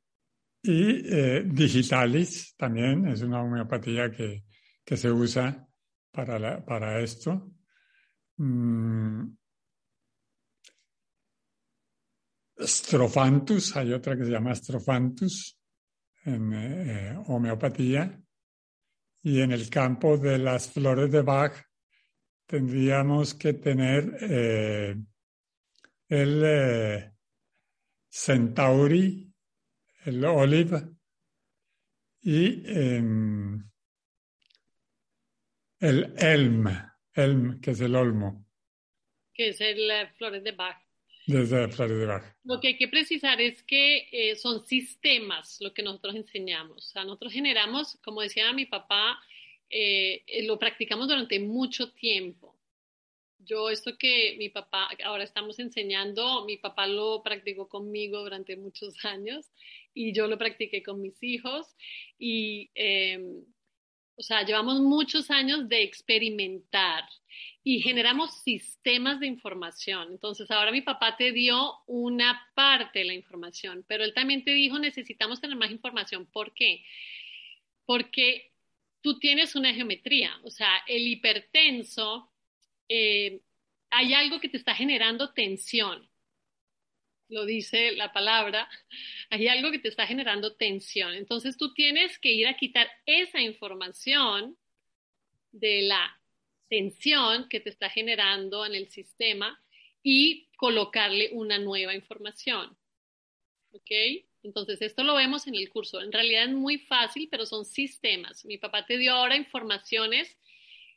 [0.62, 4.44] y eh, digitalis también es una homeopatía que,
[4.84, 5.66] que se usa
[6.10, 7.52] para, para esto.
[8.36, 9.28] Mm.
[12.66, 15.58] Strophanthus, hay otra que se llama Strophanthus
[16.24, 18.18] en eh, homeopatía.
[19.24, 21.54] Y en el campo de las flores de Bach
[22.46, 24.96] tendríamos que tener eh,
[26.08, 27.12] el eh,
[28.10, 29.32] Centauri,
[30.04, 30.82] el Olive
[32.20, 33.70] y em,
[35.78, 36.66] el Elm,
[37.14, 38.46] Elm, que es el olmo.
[39.32, 40.91] Que es el flores de Bach.
[41.26, 42.24] Desde flores de Bach.
[42.44, 46.86] Lo que hay que precisar es que eh, son sistemas lo que nosotros enseñamos.
[46.86, 49.18] O sea, nosotros generamos, como decía mi papá,
[49.70, 52.56] eh, lo practicamos durante mucho tiempo.
[53.38, 58.94] Yo esto que mi papá, ahora estamos enseñando, mi papá lo practicó conmigo durante muchos
[59.04, 59.50] años
[59.94, 61.76] y yo lo practiqué con mis hijos
[62.18, 63.44] y, em,
[64.16, 67.04] o sea, llevamos muchos años de experimentar
[67.64, 70.08] y generamos sistemas de información.
[70.10, 74.52] Entonces, ahora mi papá te dio una parte de la información, pero él también te
[74.52, 76.26] dijo, necesitamos tener más información.
[76.26, 76.84] ¿Por qué?
[77.86, 78.52] Porque
[79.00, 82.30] tú tienes una geometría, o sea, el hipertenso,
[82.88, 83.40] eh,
[83.90, 86.08] hay algo que te está generando tensión,
[87.32, 88.68] lo dice la palabra,
[89.30, 91.14] hay algo que te está generando tensión.
[91.14, 94.56] Entonces tú tienes que ir a quitar esa información
[95.50, 96.20] de la
[96.68, 99.62] tensión que te está generando en el sistema
[100.02, 102.76] y colocarle una nueva información.
[103.72, 103.90] ¿Ok?
[104.42, 106.00] Entonces, esto lo vemos en el curso.
[106.00, 108.44] En realidad es muy fácil, pero son sistemas.
[108.44, 110.36] Mi papá te dio ahora informaciones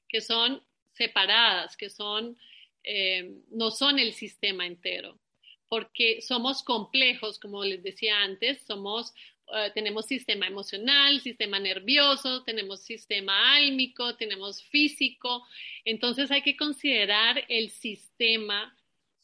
[0.09, 0.61] que son
[0.93, 2.37] separadas, que son,
[2.83, 5.19] eh, no son el sistema entero,
[5.67, 9.13] porque somos complejos, como les decía antes, somos,
[9.55, 15.45] eh, tenemos sistema emocional, sistema nervioso, tenemos sistema álmico, tenemos físico.
[15.83, 18.75] Entonces hay que considerar el sistema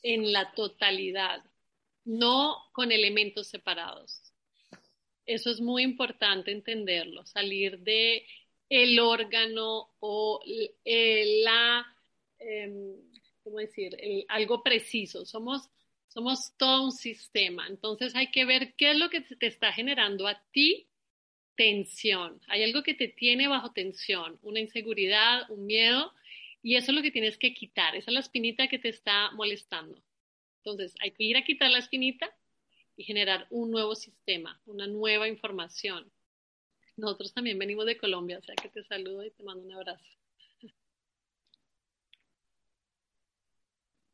[0.04, 1.44] en la totalidad
[2.06, 4.34] no con elementos separados.
[5.26, 8.26] Eso es muy importante entenderlo, salir de
[8.70, 10.42] el órgano o
[10.86, 11.86] la,
[12.40, 12.96] em,
[13.44, 13.98] ¿cómo decir?
[14.28, 15.26] algo preciso.
[15.26, 15.70] Somos,
[16.14, 17.68] somos todo un sistema.
[17.68, 20.88] Entonces hay que ver qué es lo que te está generando a ti
[21.56, 22.42] tensión.
[22.48, 26.14] Hay algo que te tiene bajo tensión, una inseguridad, un miedo,
[26.62, 27.96] y eso es lo que tienes que quitar.
[27.96, 30.02] Esa es la espinita que te está molestando.
[30.58, 32.30] Entonces, hay que ir a quitar la espinita
[32.98, 36.12] y generar un nuevo sistema, una nueva información.
[36.98, 40.06] Nosotros también venimos de Colombia, o sea que te saludo y te mando un abrazo.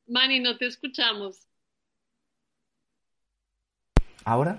[0.06, 1.48] Mani, no te escuchamos.
[4.28, 4.58] ¿Ahora?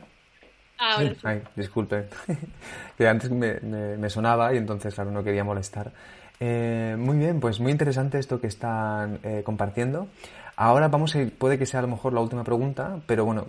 [0.79, 1.21] Ahora sí.
[1.25, 2.07] Ay, disculpe,
[2.97, 5.93] que antes me, sonaba y entonces, claro, no quería molestar.
[6.41, 10.09] Eh, muy bien, pues muy interesante esto que están eh, compartiendo.
[10.57, 13.49] Ahora vamos a ir, puede que sea a lo mejor la última pregunta, pero bueno,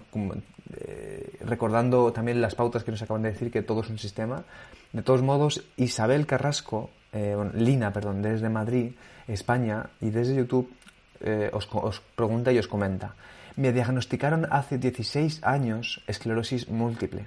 [0.75, 4.43] eh, recordando también las pautas que nos acaban de decir que todo es un sistema.
[4.91, 8.91] De todos modos, Isabel Carrasco, eh, Lina, perdón, desde Madrid,
[9.25, 10.69] España, y desde YouTube
[11.21, 13.15] eh, os, os pregunta y os comenta.
[13.55, 17.25] Me diagnosticaron hace 16 años esclerosis múltiple.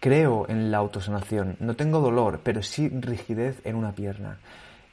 [0.00, 1.56] Creo en la autosanación.
[1.60, 4.40] No tengo dolor, pero sí rigidez en una pierna.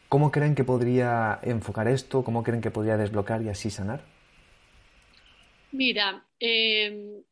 [0.08, 2.24] ¿Cómo creen que podría enfocar esto?
[2.24, 4.04] ¿Cómo creen que podría desbloquear y así sanar?
[5.72, 7.24] Mira, em,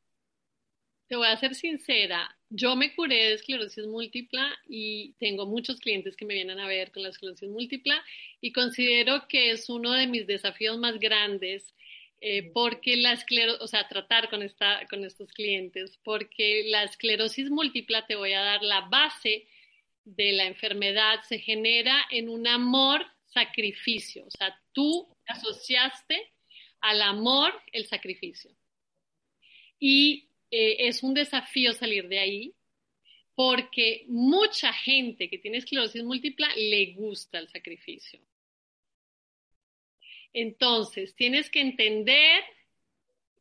[1.08, 2.36] te voy a ser sincera.
[2.50, 6.92] Yo me curé de esclerosis múltiple y tengo muchos clientes que me vienen a ver
[6.92, 7.96] con la esclerosis múltiple
[8.42, 11.74] y considero que es uno de mis desafíos más grandes
[12.20, 17.50] eh, porque la esclerosis, o sea, tratar con, esta, con estos clientes, porque la esclerosis
[17.50, 19.48] múltiple, te voy a dar la base
[20.04, 24.26] de la enfermedad, se genera en un amor-sacrificio.
[24.26, 26.32] O sea, tú asociaste
[26.80, 28.52] al amor el sacrificio.
[29.80, 32.54] Y eh, es un desafío salir de ahí
[33.36, 38.20] porque mucha gente que tiene esclerosis múltiple le gusta el sacrificio.
[40.34, 42.44] Entonces, tienes que entender,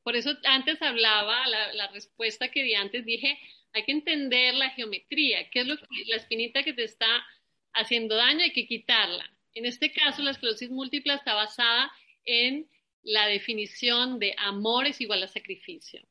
[0.02, 3.38] por eso antes hablaba, la, respuesta que di antes, dije,
[3.72, 7.26] hay que entender la geometría, qué es lo que, la espinita que te está
[7.72, 9.30] haciendo daño, hay que quitarla.
[9.54, 11.90] En este caso, la esclerosis múltiple está basada
[12.24, 12.68] en
[13.06, 16.02] la definición de amor es igual a sacrificio.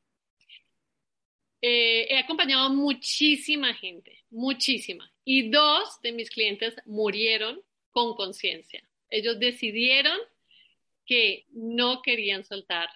[1.60, 5.12] Eh, he acompañado muchísima gente, muchísima.
[5.24, 7.60] Y dos de mis clientes murieron
[7.90, 8.82] con conciencia.
[9.10, 10.18] Ellos decidieron
[11.06, 12.88] que no querían soltar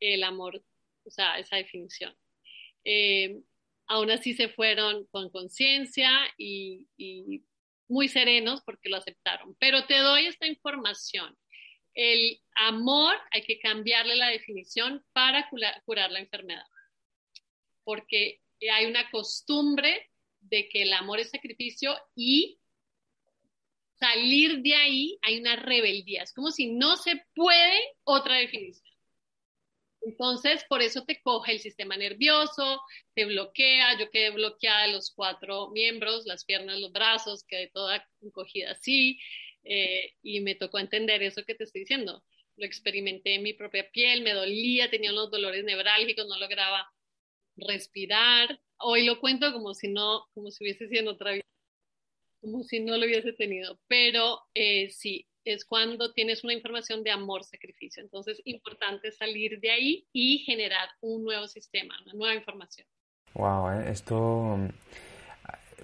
[0.00, 0.64] el amor,
[1.04, 2.16] o sea, esa definición.
[2.84, 3.42] Eh,
[3.86, 6.86] aún así se fueron con conciencia y,
[7.88, 9.54] muy serenos porque lo aceptaron.
[9.60, 11.36] Pero te doy esta información.
[11.92, 15.50] El amor hay que cambiarle la definición para
[15.84, 16.64] curar la enfermedad,
[17.84, 18.40] porque
[18.72, 22.58] hay una costumbre de que el amor es sacrificio y
[24.02, 26.24] salir de ahí hay una rebeldía.
[26.24, 28.92] Es como si no se puede otra definición.
[30.00, 32.80] Entonces, por eso te coge el sistema nervioso,
[33.14, 33.96] te bloquea.
[34.00, 39.20] Yo quedé bloqueada los cuatro miembros, las piernas, los brazos, quedé toda encogida así.
[39.62, 42.24] Eh, y me tocó entender eso que te estoy diciendo.
[42.56, 46.90] Lo experimenté en mi propia piel, me dolía, tenía unos dolores nevrálgicos, no lograba
[47.56, 48.60] respirar.
[48.78, 51.44] Hoy lo cuento como si no, como si hubiese sido otra vida,
[52.42, 53.78] como si no lo hubiese tenido.
[53.88, 58.02] Pero eh, sí, es cuando tienes una información de amor-sacrificio.
[58.02, 62.86] Entonces, importante salir de ahí y generar un nuevo sistema, una nueva información.
[63.34, 63.90] Wow, ¿eh?
[63.90, 64.58] esto.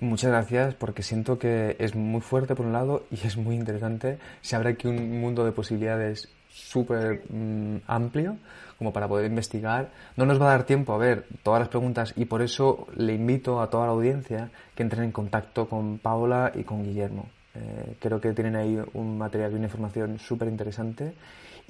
[0.00, 4.18] Muchas gracias porque siento que es muy fuerte por un lado y es muy interesante.
[4.42, 6.28] Se abre aquí un mundo de posibilidades
[6.58, 8.36] súper mm, amplio
[8.78, 9.90] como para poder investigar.
[10.16, 13.14] No nos va a dar tiempo a ver todas las preguntas y por eso le
[13.14, 17.26] invito a toda la audiencia que entren en contacto con Paola y con Guillermo.
[17.54, 21.14] Eh, creo que tienen ahí un material y una información súper interesante.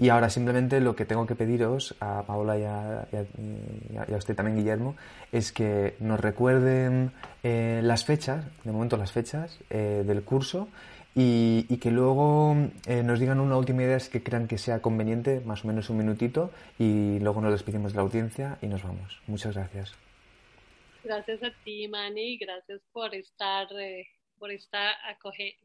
[0.00, 4.94] Y ahora simplemente lo que tengo que pediros a Paola y a, usted también, Guillermo,
[5.32, 7.10] es que nos recuerden
[7.42, 10.68] eh, las fechas, de momento las fechas eh, del curso,
[11.20, 12.54] y, que luego
[13.04, 15.98] nos digan una última idea si que crean que sea conveniente, más o menos un
[15.98, 19.20] minutito, y luego nos despedimos de la audiencia y nos vamos.
[19.26, 19.92] Muchas gracias.
[21.02, 23.66] Gracias a ti, Manny, gracias por estar
[24.38, 24.94] por, estar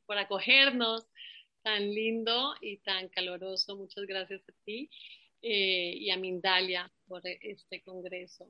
[0.08, 1.08] por acogernos
[1.62, 3.76] tan lindo y tan caloroso.
[3.76, 4.90] Muchas gracias a ti
[5.42, 8.48] eh, y a Mindalia por este congreso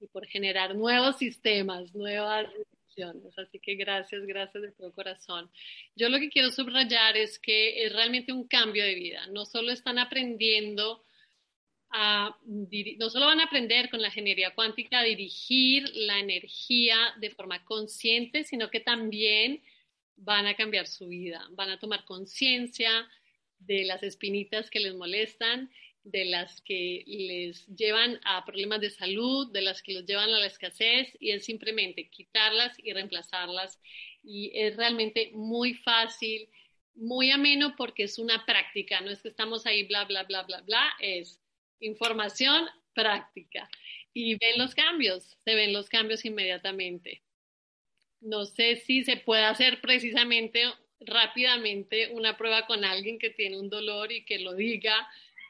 [0.00, 2.46] y por generar nuevos sistemas, nuevas
[3.36, 5.50] Así que gracias, gracias de todo corazón.
[5.96, 9.26] Yo lo que quiero subrayar es que es realmente un cambio de vida.
[9.28, 11.04] No solo están aprendiendo
[11.90, 17.30] a, no solo van a aprender con la ingeniería cuántica a dirigir la energía de
[17.30, 19.62] forma consciente, sino que también
[20.16, 23.08] van a cambiar su vida, van a tomar conciencia
[23.58, 25.70] de las espinitas que les molestan,
[26.04, 30.38] de las que les llevan a problemas de salud, de las que los llevan a
[30.40, 33.80] la escasez y es simplemente quitarlas y reemplazarlas.
[34.22, 36.48] Y es realmente muy fácil,
[36.94, 40.60] muy ameno porque es una práctica, no es que estamos ahí bla, bla, bla, bla,
[40.62, 41.40] bla, es
[41.80, 43.68] información práctica.
[44.12, 47.22] Y ven los cambios, se ven los cambios inmediatamente.
[48.20, 50.64] No sé si se puede hacer precisamente
[51.00, 55.08] rápidamente una prueba con alguien que tiene un dolor y que lo diga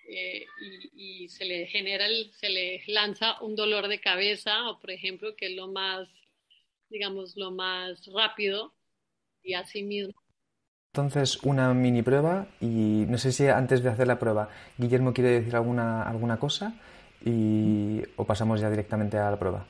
[0.09, 0.47] eh,
[0.95, 5.47] y, se le genera, se le lanza un dolor de cabeza o por ejemplo que
[5.47, 6.09] es lo más,
[6.89, 8.75] digamos, lo más rápido
[9.43, 10.23] y así mismo
[10.95, 15.31] entonces, una mini prueba y no sé si antes de hacer la prueba, Guillermo quiere
[15.31, 16.75] decir alguna, alguna cosa
[17.25, 19.65] y, o pasamos ya directamente a la prueba.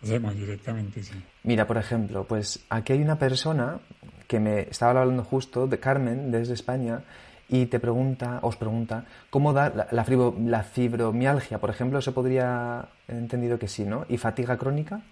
[0.00, 1.20] Hacemos directamente, sí.
[1.42, 3.80] Mira, por ejemplo, pues aquí hay una persona
[4.28, 7.02] que me estaba hablando justo, de Carmen, desde España,
[7.48, 11.98] y te pregunta, os pregunta, ¿cómo da la, fibromialgia, por ejemplo?
[11.98, 14.06] ¿Eso podría, he entendido que sí, ¿no?
[14.08, 15.02] ¿Y fatiga crónica?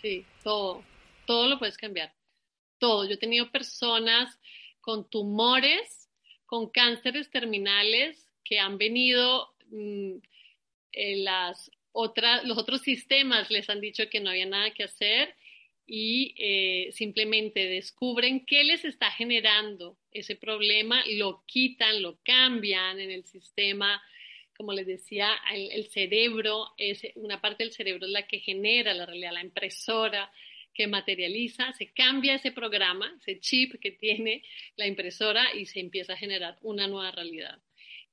[0.00, 0.82] Sí, todo,
[1.26, 2.12] todo lo puedes cambiar
[2.78, 3.06] todo.
[3.06, 4.38] Yo he tenido personas
[4.80, 6.08] con tumores,
[6.46, 10.14] con cánceres terminales que han venido, mm,
[11.24, 15.34] las otras, los otros sistemas les han dicho que no había nada que hacer
[15.86, 23.10] y eh, simplemente descubren qué les está generando ese problema, lo quitan, lo cambian en
[23.10, 24.02] el sistema.
[24.56, 28.94] Como les decía, el, el cerebro, es, una parte del cerebro es la que genera
[28.94, 30.30] la realidad, la impresora
[30.78, 34.44] que materializa, se cambia ese programa, ese chip que tiene
[34.76, 37.60] la impresora y se empieza a generar una nueva realidad.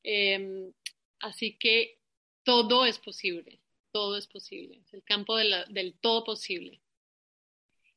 [0.01, 0.73] Em,
[1.19, 1.99] así que
[2.43, 3.59] todo es posible,
[3.91, 6.81] todo es posible, es el campo del todo posible.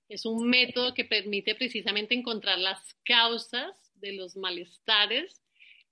[0.08, 5.42] Es un método que permite precisamente encontrar las causas de los malestares,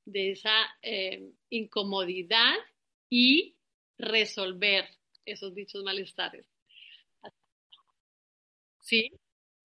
[0.05, 2.55] de esa em, incomodidad
[3.11, 3.57] y
[3.99, 4.89] resolver
[5.25, 6.47] esos dichos malestares.
[8.87, 9.11] ¿sí?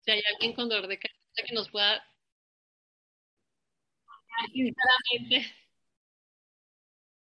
[0.00, 2.02] Si hay alguien con dolor de cabeza que nos pueda
[4.52, 5.54] sinceramente.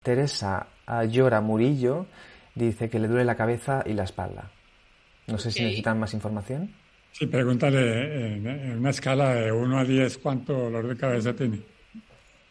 [0.02, 2.06] Teresa Ayora Murillo
[2.54, 4.50] dice que le duele la cabeza y la espalda.
[5.26, 6.74] No sé si necesitan más información.
[7.14, 11.60] Sí, pregúntale en, una escala de 1 a 10 cuánto dolor de cabeza tiene.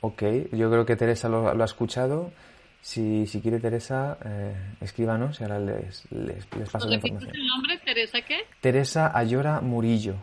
[0.02, 2.32] Ok, yo creo que Teresa lo ha escuchado
[2.84, 7.34] si, si quiere Teresa, eh, escríbanos y ahora les, les, paso la información.
[7.34, 7.78] el nombre?
[7.78, 8.42] ¿Teresa qué?
[8.60, 10.16] Teresa Ayora Murillo.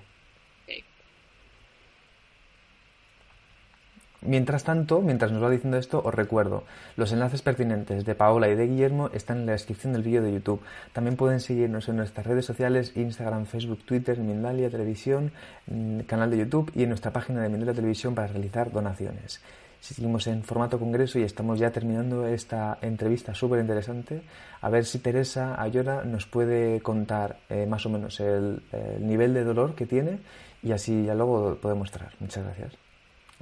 [4.22, 6.64] Mientras tanto, mientras nos va diciendo esto, os recuerdo,
[6.96, 10.32] los enlaces pertinentes de Paola y de Guillermo están en la descripción del vídeo de
[10.32, 10.60] YouTube.
[10.92, 15.32] También pueden seguirnos en nuestras redes sociales, Instagram, Facebook, Twitter, Mindalia Televisión,
[15.68, 19.40] mm, canal de YouTube y en nuestra página de Mindalia Televisión para realizar donaciones.
[19.80, 24.20] Seguimos en formato congreso y estamos ya terminando esta entrevista súper interesante.
[24.60, 29.32] A ver si Teresa Ayora nos puede contar eh, más o menos el, el nivel
[29.32, 30.18] de dolor que tiene
[30.62, 32.12] y así ya luego puede mostrar.
[32.20, 32.89] Muchas gracias.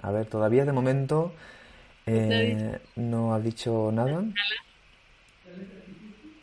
[0.03, 1.33] A ver, todavía de momento
[2.07, 4.25] eh, no ha dicho nada.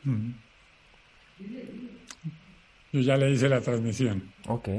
[0.03, 0.31] Mm.
[2.91, 4.31] Yo ya le hice la transmisión.
[4.47, 4.69] Ok.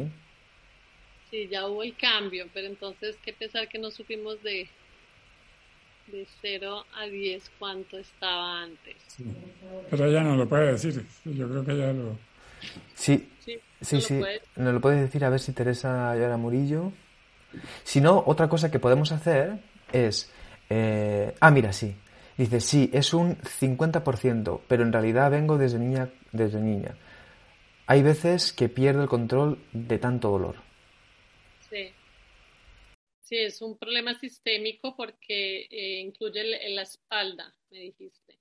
[1.31, 4.69] Sí, ya hubo el cambio, pero entonces qué pesar que no supimos de,
[6.07, 8.97] de 0 a 10 cuánto estaba antes.
[9.09, 9.25] Sí.
[9.91, 11.05] Pero ella no lo puede decir.
[11.25, 12.17] Yo creo que ya lo...
[12.95, 14.43] Sí, Sí, sí, ¿no lo puedes?
[14.57, 16.93] Nos lo puedes decir a ver si Teresa Ayala Murillo.
[17.85, 19.59] Si no, otra cosa que podemos hacer
[19.93, 20.31] es...
[20.71, 21.95] eh, Ah, mira, sí.
[22.37, 26.97] Dice, sí, es un 50%, pero en realidad vengo desde niña, desde niña.
[27.87, 30.57] Hay veces que pierdo el control de tanto dolor.
[31.71, 31.95] Sí.
[33.23, 38.39] Sí, es un problema sistémico porque eh, incluye el- la espalda, me dijiste.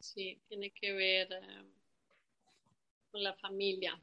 [0.00, 1.64] Sí, tiene que ver eh,
[3.10, 4.00] con la familia.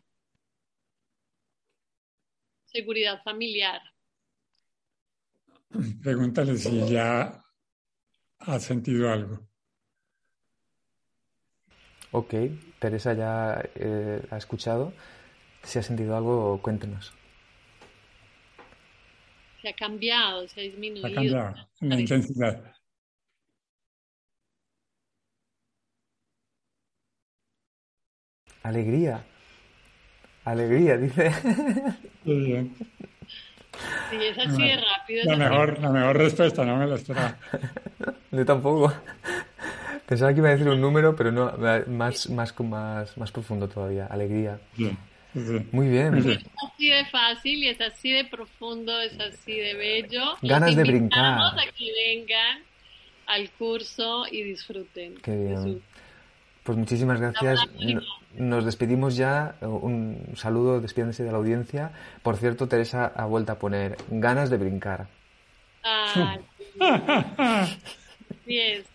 [2.65, 3.81] Seguridad familiar.
[6.03, 7.43] Pregúntale si ya
[8.39, 9.47] ha sentido algo.
[12.11, 12.33] Ok,
[12.79, 14.93] Teresa ya eh, ha escuchado.
[15.63, 17.13] Si ha sentido algo, cuéntenos.
[19.61, 21.13] Se ha cambiado, se ha Ha disminuido.
[21.13, 22.74] cambiado en la intensidad.
[28.65, 29.23] Alegría.
[30.43, 31.31] Alegría, dice.
[32.23, 32.75] Qué bien.
[34.09, 35.19] Sí, es así de rápido.
[35.21, 35.41] es La así.
[35.43, 37.37] mejor, la mejor respuesta, no me la esperaba.
[38.31, 38.91] Yo tampoco.
[40.07, 41.51] Pensaba que iba a decir un número, pero no,
[41.87, 44.05] más, más, más, más profundo todavía.
[44.07, 44.59] Alegría.
[44.77, 44.97] Bien.
[45.33, 45.67] Sí, sí.
[45.71, 46.13] Muy bien.
[46.13, 46.39] Muy bien.
[46.39, 50.37] Es así de fácil y es así de profundo, es así de bello.
[50.41, 51.69] Ganas de invitamos brincar.
[51.69, 52.63] a que vengan
[53.27, 55.15] al curso y disfruten.
[55.21, 55.81] Qué bien.
[56.65, 57.59] Pues muchísimas gracias.
[58.33, 59.55] Nos despedimos ya.
[59.61, 61.91] Un saludo, despídense de la audiencia.
[62.23, 65.07] Por cierto, Teresa ha vuelto a poner ganas de brincar.
[65.83, 66.39] Ay,
[68.45, 68.85] sí es.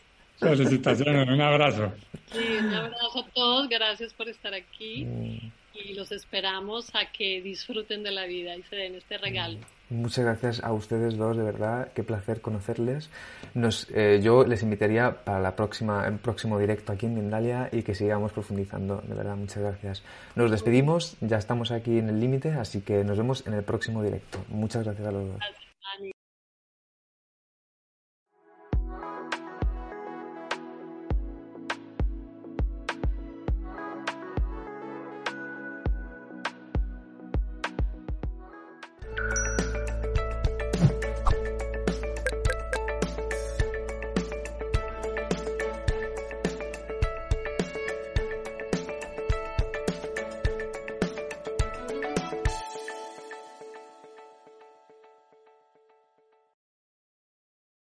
[0.40, 1.92] Felicitaciones, un abrazo.
[2.32, 7.40] Sí, un abrazo a todos, gracias por estar aquí Mm, y los esperamos a que
[7.40, 9.58] disfruten de la vida y se den este regalo.
[9.90, 13.10] Muchas gracias a ustedes dos, de verdad, qué placer conocerles.
[13.54, 17.82] Nos, eh, yo les invitaría para la próxima, el próximo directo aquí en Mindalia y
[17.82, 20.04] que sigamos profundizando, de verdad, muchas gracias.
[20.36, 24.02] Nos despedimos, ya estamos aquí en el límite, así que nos vemos en el próximo
[24.02, 24.38] directo.
[24.48, 25.40] Muchas gracias a los dos.